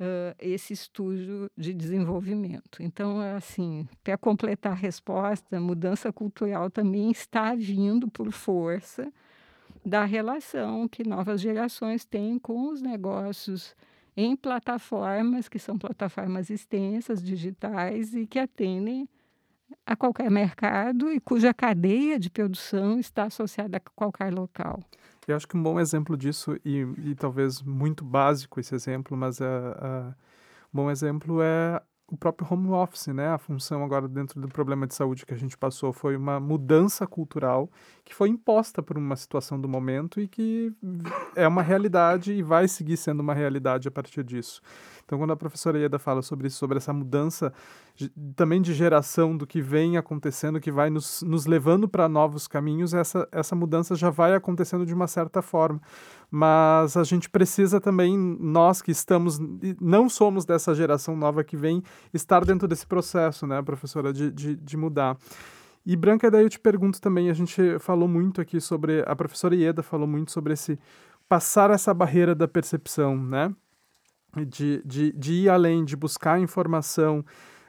uh, 0.00 0.34
esse 0.38 0.72
estúdio 0.72 1.50
de 1.56 1.72
desenvolvimento. 1.72 2.82
Então, 2.82 3.20
assim, 3.20 3.88
para 4.02 4.16
completar 4.16 4.72
a 4.72 4.76
resposta, 4.76 5.60
mudança 5.60 6.12
cultural 6.12 6.70
também 6.70 7.10
está 7.10 7.54
vindo 7.54 8.08
por 8.08 8.30
força 8.32 9.12
da 9.84 10.04
relação 10.04 10.88
que 10.88 11.06
novas 11.06 11.40
gerações 11.40 12.04
têm 12.04 12.38
com 12.38 12.70
os 12.70 12.82
negócios 12.82 13.76
em 14.16 14.34
plataformas 14.34 15.48
que 15.48 15.58
são 15.58 15.78
plataformas 15.78 16.48
extensas, 16.48 17.22
digitais 17.22 18.14
e 18.14 18.26
que 18.26 18.38
atendem 18.38 19.08
a 19.84 19.94
qualquer 19.94 20.30
mercado 20.30 21.12
e 21.12 21.20
cuja 21.20 21.52
cadeia 21.52 22.18
de 22.18 22.30
produção 22.30 22.98
está 22.98 23.24
associada 23.24 23.76
a 23.76 23.80
qualquer 23.80 24.32
local. 24.32 24.80
Eu 25.26 25.36
acho 25.36 25.46
que 25.48 25.56
um 25.56 25.62
bom 25.62 25.80
exemplo 25.80 26.16
disso, 26.16 26.56
e, 26.64 26.82
e 26.98 27.14
talvez 27.16 27.60
muito 27.62 28.04
básico 28.04 28.60
esse 28.60 28.74
exemplo, 28.74 29.16
mas 29.16 29.40
uh, 29.40 29.44
uh, 29.44 30.14
um 30.72 30.76
bom 30.76 30.90
exemplo 30.90 31.42
é 31.42 31.82
o 32.08 32.16
próprio 32.16 32.46
home 32.48 32.68
office, 32.68 33.08
né? 33.08 33.28
A 33.28 33.38
função 33.38 33.82
agora 33.82 34.06
dentro 34.06 34.40
do 34.40 34.48
problema 34.48 34.86
de 34.86 34.94
saúde 34.94 35.26
que 35.26 35.34
a 35.34 35.36
gente 35.36 35.58
passou 35.58 35.92
foi 35.92 36.16
uma 36.16 36.38
mudança 36.38 37.06
cultural 37.06 37.68
que 38.04 38.14
foi 38.14 38.28
imposta 38.28 38.80
por 38.80 38.96
uma 38.96 39.16
situação 39.16 39.60
do 39.60 39.68
momento 39.68 40.20
e 40.20 40.28
que 40.28 40.72
é 41.34 41.48
uma 41.48 41.62
realidade 41.62 42.32
e 42.32 42.42
vai 42.42 42.68
seguir 42.68 42.96
sendo 42.96 43.20
uma 43.20 43.34
realidade 43.34 43.88
a 43.88 43.90
partir 43.90 44.22
disso. 44.22 44.62
Então, 45.04 45.18
quando 45.18 45.32
a 45.32 45.36
professora 45.36 45.78
Ieda 45.78 45.98
fala 45.98 46.20
sobre 46.20 46.48
isso, 46.48 46.58
sobre 46.58 46.78
essa 46.78 46.92
mudança 46.92 47.52
também 48.34 48.60
de 48.60 48.74
geração 48.74 49.36
do 49.36 49.46
que 49.46 49.62
vem 49.62 49.96
acontecendo, 49.96 50.60
que 50.60 50.70
vai 50.70 50.90
nos, 50.90 51.22
nos 51.22 51.46
levando 51.46 51.88
para 51.88 52.08
novos 52.08 52.46
caminhos, 52.48 52.92
essa, 52.92 53.26
essa 53.32 53.54
mudança 53.54 53.94
já 53.94 54.10
vai 54.10 54.34
acontecendo 54.34 54.84
de 54.84 54.92
uma 54.92 55.06
certa 55.06 55.40
forma. 55.40 55.80
Mas 56.38 56.98
a 56.98 57.02
gente 57.02 57.30
precisa 57.30 57.80
também, 57.80 58.14
nós 58.38 58.82
que 58.82 58.90
estamos, 58.90 59.38
não 59.80 60.06
somos 60.06 60.44
dessa 60.44 60.74
geração 60.74 61.16
nova 61.16 61.42
que 61.42 61.56
vem, 61.56 61.82
estar 62.12 62.44
dentro 62.44 62.68
desse 62.68 62.86
processo, 62.86 63.46
né, 63.46 63.62
professora, 63.62 64.12
de, 64.12 64.30
de, 64.30 64.54
de 64.54 64.76
mudar. 64.76 65.16
E 65.86 65.96
Branca, 65.96 66.30
daí 66.30 66.44
eu 66.44 66.50
te 66.50 66.60
pergunto 66.60 67.00
também, 67.00 67.30
a 67.30 67.32
gente 67.32 67.78
falou 67.78 68.06
muito 68.06 68.42
aqui 68.42 68.60
sobre, 68.60 69.02
a 69.06 69.16
professora 69.16 69.56
Ieda 69.56 69.82
falou 69.82 70.06
muito 70.06 70.30
sobre 70.30 70.52
esse 70.52 70.78
passar 71.26 71.70
essa 71.70 71.94
barreira 71.94 72.34
da 72.34 72.46
percepção, 72.46 73.16
né? 73.16 73.50
de, 74.44 74.82
de, 74.84 75.12
de 75.12 75.32
ir 75.32 75.48
além, 75.48 75.86
de 75.86 75.96
buscar 75.96 76.38
informação. 76.38 77.24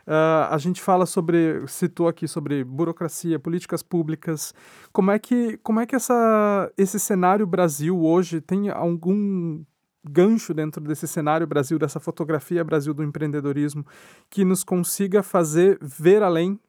Uh, 0.08 0.48
a 0.50 0.58
gente 0.58 0.82
fala 0.82 1.06
sobre, 1.06 1.68
citou 1.68 2.08
aqui 2.08 2.30
sobre 2.30 2.64
burocracia, 2.64 3.38
políticas 3.38 3.84
públicas. 3.84 4.54
Como 4.94 5.12
é 5.12 5.20
que, 5.20 5.58
como 5.58 5.82
é 5.82 5.86
que 5.86 5.98
essa, 5.98 6.72
esse 6.78 6.98
cenário 6.98 7.46
Brasil 7.46 8.02
hoje 8.02 8.40
tem 8.40 8.70
algum 8.70 9.66
gancho 10.04 10.54
dentro 10.54 10.82
desse 10.82 11.08
cenário 11.08 11.46
Brasil, 11.46 11.78
dessa 11.78 12.00
fotografia 12.00 12.64
Brasil 12.64 12.94
do 12.94 13.04
empreendedorismo, 13.04 13.86
que 14.30 14.46
nos 14.46 14.64
consiga 14.64 15.22
fazer 15.22 15.78
ver 15.82 16.24
além, 16.24 16.60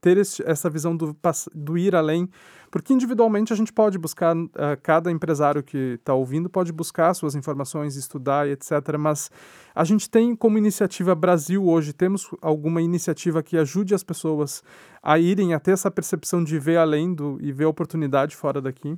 ter 0.00 0.18
esse, 0.18 0.42
essa 0.44 0.68
visão 0.68 0.96
do, 0.96 1.16
do 1.54 1.78
ir 1.78 1.94
além, 1.94 2.28
porque 2.70 2.92
individualmente 2.92 3.52
a 3.52 3.56
gente 3.56 3.72
pode 3.72 3.98
buscar, 3.98 4.36
uh, 4.36 4.48
cada 4.82 5.10
empresário 5.10 5.62
que 5.62 5.98
está 5.98 6.14
ouvindo 6.14 6.48
pode 6.48 6.72
buscar 6.72 7.12
suas 7.14 7.34
informações, 7.34 7.96
estudar 7.96 8.48
e 8.48 8.52
etc. 8.52 8.70
Mas 8.98 9.30
a 9.74 9.84
gente 9.84 10.08
tem 10.08 10.36
como 10.36 10.58
iniciativa 10.58 11.14
Brasil 11.14 11.66
hoje, 11.66 11.92
temos 11.92 12.28
alguma 12.40 12.80
iniciativa 12.80 13.42
que 13.42 13.56
ajude 13.56 13.94
as 13.94 14.04
pessoas 14.04 14.62
a 15.02 15.18
irem 15.18 15.54
a 15.54 15.60
ter 15.60 15.72
essa 15.72 15.90
percepção 15.90 16.44
de 16.44 16.58
ver 16.58 16.76
além 16.76 17.12
do, 17.12 17.38
e 17.40 17.52
ver 17.52 17.64
oportunidade 17.64 18.36
fora 18.36 18.60
daqui? 18.60 18.96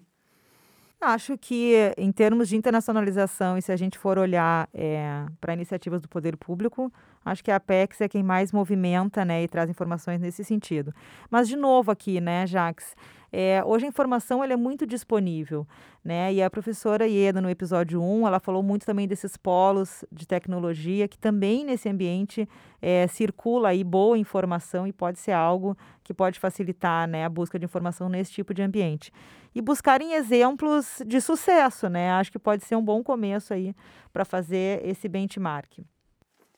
Acho 1.05 1.37
que, 1.37 1.93
em 1.99 2.13
termos 2.13 2.49
de 2.49 2.57
internacionalização, 2.57 3.59
e 3.59 3.63
se 3.63 3.73
a 3.73 3.77
gente 3.77 3.99
for 3.99 4.19
olhar 4.19 4.69
é, 4.73 5.27
para 5.41 5.53
iniciativas 5.53 6.01
do 6.01 6.09
poder 6.09 6.37
público, 6.37 6.93
acho 7.25 7.43
que 7.43 7.51
a 7.51 7.57
Apex 7.57 8.01
é 8.01 8.09
quem 8.09 8.23
mais 8.23 8.53
movimenta 8.53 9.25
né, 9.25 9.43
e 9.43 9.49
traz 9.49 9.69
informações 9.69 10.21
nesse 10.21 10.45
sentido. 10.45 10.95
Mas, 11.29 11.49
de 11.49 11.57
novo, 11.57 11.91
aqui, 11.91 12.21
né, 12.21 12.47
Jax, 12.47 12.95
é, 13.33 13.63
hoje 13.65 13.87
a 13.87 13.89
informação 13.89 14.45
ela 14.45 14.53
é 14.53 14.57
muito 14.57 14.87
disponível, 14.87 15.67
né? 16.05 16.35
E 16.35 16.43
a 16.43 16.51
professora 16.51 17.07
Ieda, 17.07 17.41
no 17.41 17.49
episódio 17.49 18.03
1, 18.03 18.27
ela 18.27 18.39
falou 18.39 18.63
muito 18.63 18.85
também 18.85 19.09
desses 19.09 19.39
polos 19.39 20.05
de 20.13 20.27
tecnologia, 20.27 21.09
que 21.09 21.19
também 21.19 21.65
nesse 21.65 21.89
ambiente 21.89 22.47
é, 22.81 23.07
circula 23.07 23.71
aí 23.71 23.83
boa 23.83 24.19
informação 24.19 24.87
e 24.87 24.93
pode 24.93 25.19
ser 25.19 25.33
algo 25.33 25.75
que 26.05 26.13
pode 26.13 26.39
facilitar 26.39 27.09
né, 27.09 27.25
a 27.25 27.29
busca 27.31 27.59
de 27.59 27.65
informação 27.65 28.07
nesse 28.11 28.33
tipo 28.33 28.53
de 28.53 28.61
ambiente. 28.61 29.11
E 29.55 29.63
buscarem 29.63 30.13
exemplos 30.13 31.01
de 31.07 31.19
sucesso, 31.19 31.89
né? 31.89 32.11
Acho 32.13 32.31
que 32.31 32.39
pode 32.39 32.65
ser 32.65 32.77
um 32.77 32.85
bom 32.85 33.03
começo 33.03 33.55
aí 33.55 33.75
para 34.13 34.27
fazer 34.27 34.87
esse 34.87 35.09
benchmark. 35.09 35.79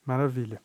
Maravilha. 0.05 0.61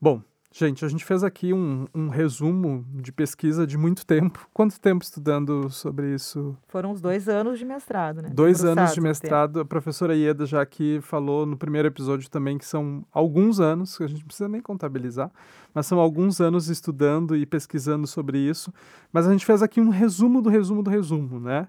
Bom, 0.00 0.22
Gente, 0.56 0.84
a 0.84 0.88
gente 0.88 1.04
fez 1.04 1.24
aqui 1.24 1.52
um, 1.52 1.88
um, 1.92 2.08
resumo 2.08 2.86
de 2.94 3.10
pesquisa 3.10 3.66
de 3.66 3.76
muito 3.76 4.06
tempo. 4.06 4.46
Quanto 4.54 4.80
tempo 4.80 5.02
estudando 5.02 5.68
sobre 5.68 6.14
isso? 6.14 6.56
Foram 6.68 6.92
uns 6.92 7.00
dois 7.00 7.28
anos 7.28 7.58
de 7.58 7.64
mestrado, 7.64 8.22
né? 8.22 8.30
Dois 8.32 8.64
anos 8.64 8.94
de 8.94 9.00
mestrado. 9.00 9.58
A 9.58 9.64
professora 9.64 10.14
Ieda 10.14 10.46
já 10.46 10.62
aqui 10.62 11.00
falou 11.02 11.44
no 11.44 11.56
primeiro 11.56 11.88
episódio 11.88 12.30
também 12.30 12.56
que 12.56 12.64
são 12.64 13.04
alguns 13.12 13.58
anos, 13.58 13.98
que 13.98 14.04
a 14.04 14.06
gente 14.06 14.20
não 14.20 14.26
precisa 14.28 14.48
nem 14.48 14.60
contabilizar, 14.60 15.28
mas 15.74 15.88
são 15.88 15.98
alguns 15.98 16.40
anos 16.40 16.68
estudando 16.68 17.36
e 17.36 17.44
pesquisando 17.44 18.06
sobre 18.06 18.38
isso. 18.38 18.72
Mas 19.12 19.26
a 19.26 19.32
gente 19.32 19.44
fez 19.44 19.60
aqui 19.60 19.80
um 19.80 19.88
resumo 19.88 20.40
do 20.40 20.50
resumo 20.50 20.84
do 20.84 20.90
resumo, 20.90 21.40
né? 21.40 21.66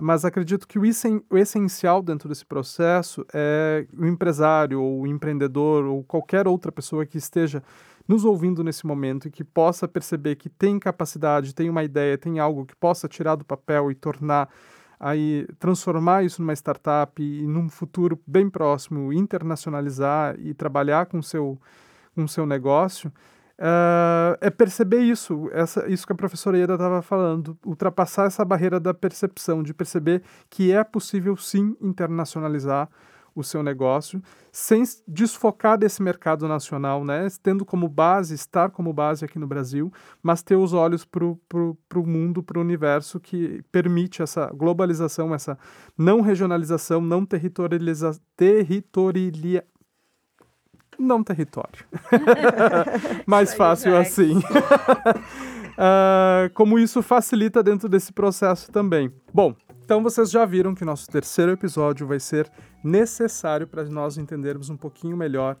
Mas 0.00 0.24
acredito 0.24 0.68
que 0.68 0.78
o, 0.78 0.84
essencial 1.36 2.00
dentro 2.00 2.28
desse 2.28 2.46
processo 2.46 3.26
é 3.34 3.84
o 3.98 4.06
empresário 4.06 4.80
ou 4.80 5.00
o 5.00 5.06
empreendedor 5.08 5.86
ou 5.86 6.04
qualquer 6.04 6.46
outra 6.46 6.70
pessoa 6.70 7.04
que 7.04 7.18
esteja 7.18 7.64
nos 8.08 8.24
ouvindo 8.24 8.64
nesse 8.64 8.86
momento 8.86 9.28
e 9.28 9.30
que 9.30 9.44
possa 9.44 9.86
perceber 9.86 10.36
que 10.36 10.48
tem 10.48 10.78
capacidade, 10.78 11.54
tem 11.54 11.68
uma 11.68 11.84
ideia, 11.84 12.16
tem 12.16 12.38
algo 12.38 12.64
que 12.64 12.74
possa 12.74 13.06
tirar 13.06 13.36
do 13.36 13.44
papel 13.44 13.90
e 13.90 13.94
tornar 13.94 14.48
aí 14.98 15.46
transformar 15.58 16.24
isso 16.24 16.42
numa 16.42 16.54
startup 16.54 17.22
e 17.22 17.46
num 17.46 17.68
futuro 17.68 18.18
bem 18.26 18.50
próximo 18.50 19.12
internacionalizar 19.12 20.34
e 20.40 20.54
trabalhar 20.54 21.06
com 21.06 21.22
seu 21.22 21.60
com 22.16 22.26
seu 22.26 22.44
negócio 22.44 23.12
uh, 23.60 24.36
é 24.40 24.50
perceber 24.50 25.00
isso 25.00 25.48
essa 25.52 25.88
isso 25.88 26.04
que 26.04 26.12
a 26.12 26.16
professora 26.16 26.58
Ieda 26.58 26.74
estava 26.74 27.00
falando 27.00 27.56
ultrapassar 27.64 28.26
essa 28.26 28.44
barreira 28.44 28.80
da 28.80 28.92
percepção 28.92 29.62
de 29.62 29.72
perceber 29.72 30.22
que 30.50 30.72
é 30.72 30.82
possível 30.82 31.36
sim 31.36 31.76
internacionalizar 31.80 32.88
o 33.40 33.44
seu 33.44 33.62
negócio, 33.62 34.22
sem 34.50 34.82
desfocar 35.06 35.78
desse 35.78 36.02
mercado 36.02 36.48
nacional, 36.48 37.04
né? 37.04 37.26
tendo 37.42 37.64
como 37.64 37.88
base, 37.88 38.34
estar 38.34 38.70
como 38.70 38.92
base 38.92 39.24
aqui 39.24 39.38
no 39.38 39.46
Brasil, 39.46 39.92
mas 40.22 40.42
ter 40.42 40.56
os 40.56 40.72
olhos 40.72 41.04
para 41.04 41.24
o 41.24 42.06
mundo, 42.06 42.42
para 42.42 42.58
o 42.58 42.62
universo 42.62 43.20
que 43.20 43.62
permite 43.70 44.22
essa 44.22 44.46
globalização, 44.46 45.34
essa 45.34 45.58
não 45.96 46.20
regionalização, 46.20 47.00
não 47.00 47.24
territorialização, 47.24 48.20
territorialia, 48.36 49.64
não 50.98 51.22
território. 51.22 51.84
Mais 53.24 53.54
fácil 53.54 53.96
assim. 53.96 54.38
uh, 55.78 56.50
como 56.54 56.78
isso 56.78 57.00
facilita 57.02 57.62
dentro 57.62 57.88
desse 57.88 58.12
processo 58.12 58.70
também. 58.72 59.12
Bom, 59.32 59.54
então 59.88 60.02
vocês 60.02 60.30
já 60.30 60.44
viram 60.44 60.74
que 60.74 60.84
nosso 60.84 61.08
terceiro 61.08 61.50
episódio 61.50 62.06
vai 62.06 62.20
ser 62.20 62.52
necessário 62.84 63.66
para 63.66 63.82
nós 63.84 64.18
entendermos 64.18 64.68
um 64.68 64.76
pouquinho 64.76 65.16
melhor 65.16 65.56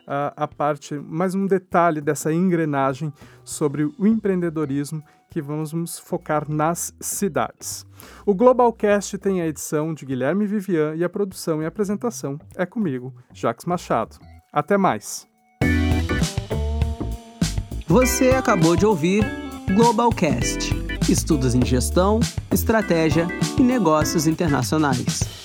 uh, 0.00 0.36
a 0.36 0.46
parte, 0.46 0.96
mais 0.96 1.34
um 1.34 1.46
detalhe 1.46 1.98
dessa 2.02 2.30
engrenagem 2.30 3.10
sobre 3.42 3.84
o 3.84 4.06
empreendedorismo 4.06 5.02
que 5.30 5.40
vamos 5.40 5.98
focar 5.98 6.44
nas 6.46 6.94
cidades. 7.00 7.86
O 8.26 8.34
Globalcast 8.34 9.16
tem 9.16 9.40
a 9.40 9.46
edição 9.46 9.94
de 9.94 10.04
Guilherme 10.04 10.44
Vivian 10.44 10.94
e 10.94 11.02
a 11.02 11.08
produção 11.08 11.62
e 11.62 11.64
apresentação 11.64 12.38
é 12.56 12.66
comigo, 12.66 13.14
Jacques 13.32 13.64
Machado. 13.64 14.18
Até 14.52 14.76
mais. 14.76 15.26
Você 17.88 18.32
acabou 18.32 18.76
de 18.76 18.84
ouvir 18.84 19.24
Globalcast 19.74 20.79
estudos 21.12 21.54
em 21.54 21.64
gestão, 21.64 22.20
estratégia 22.52 23.26
e 23.58 23.62
negócios 23.62 24.26
internacionais. 24.26 25.39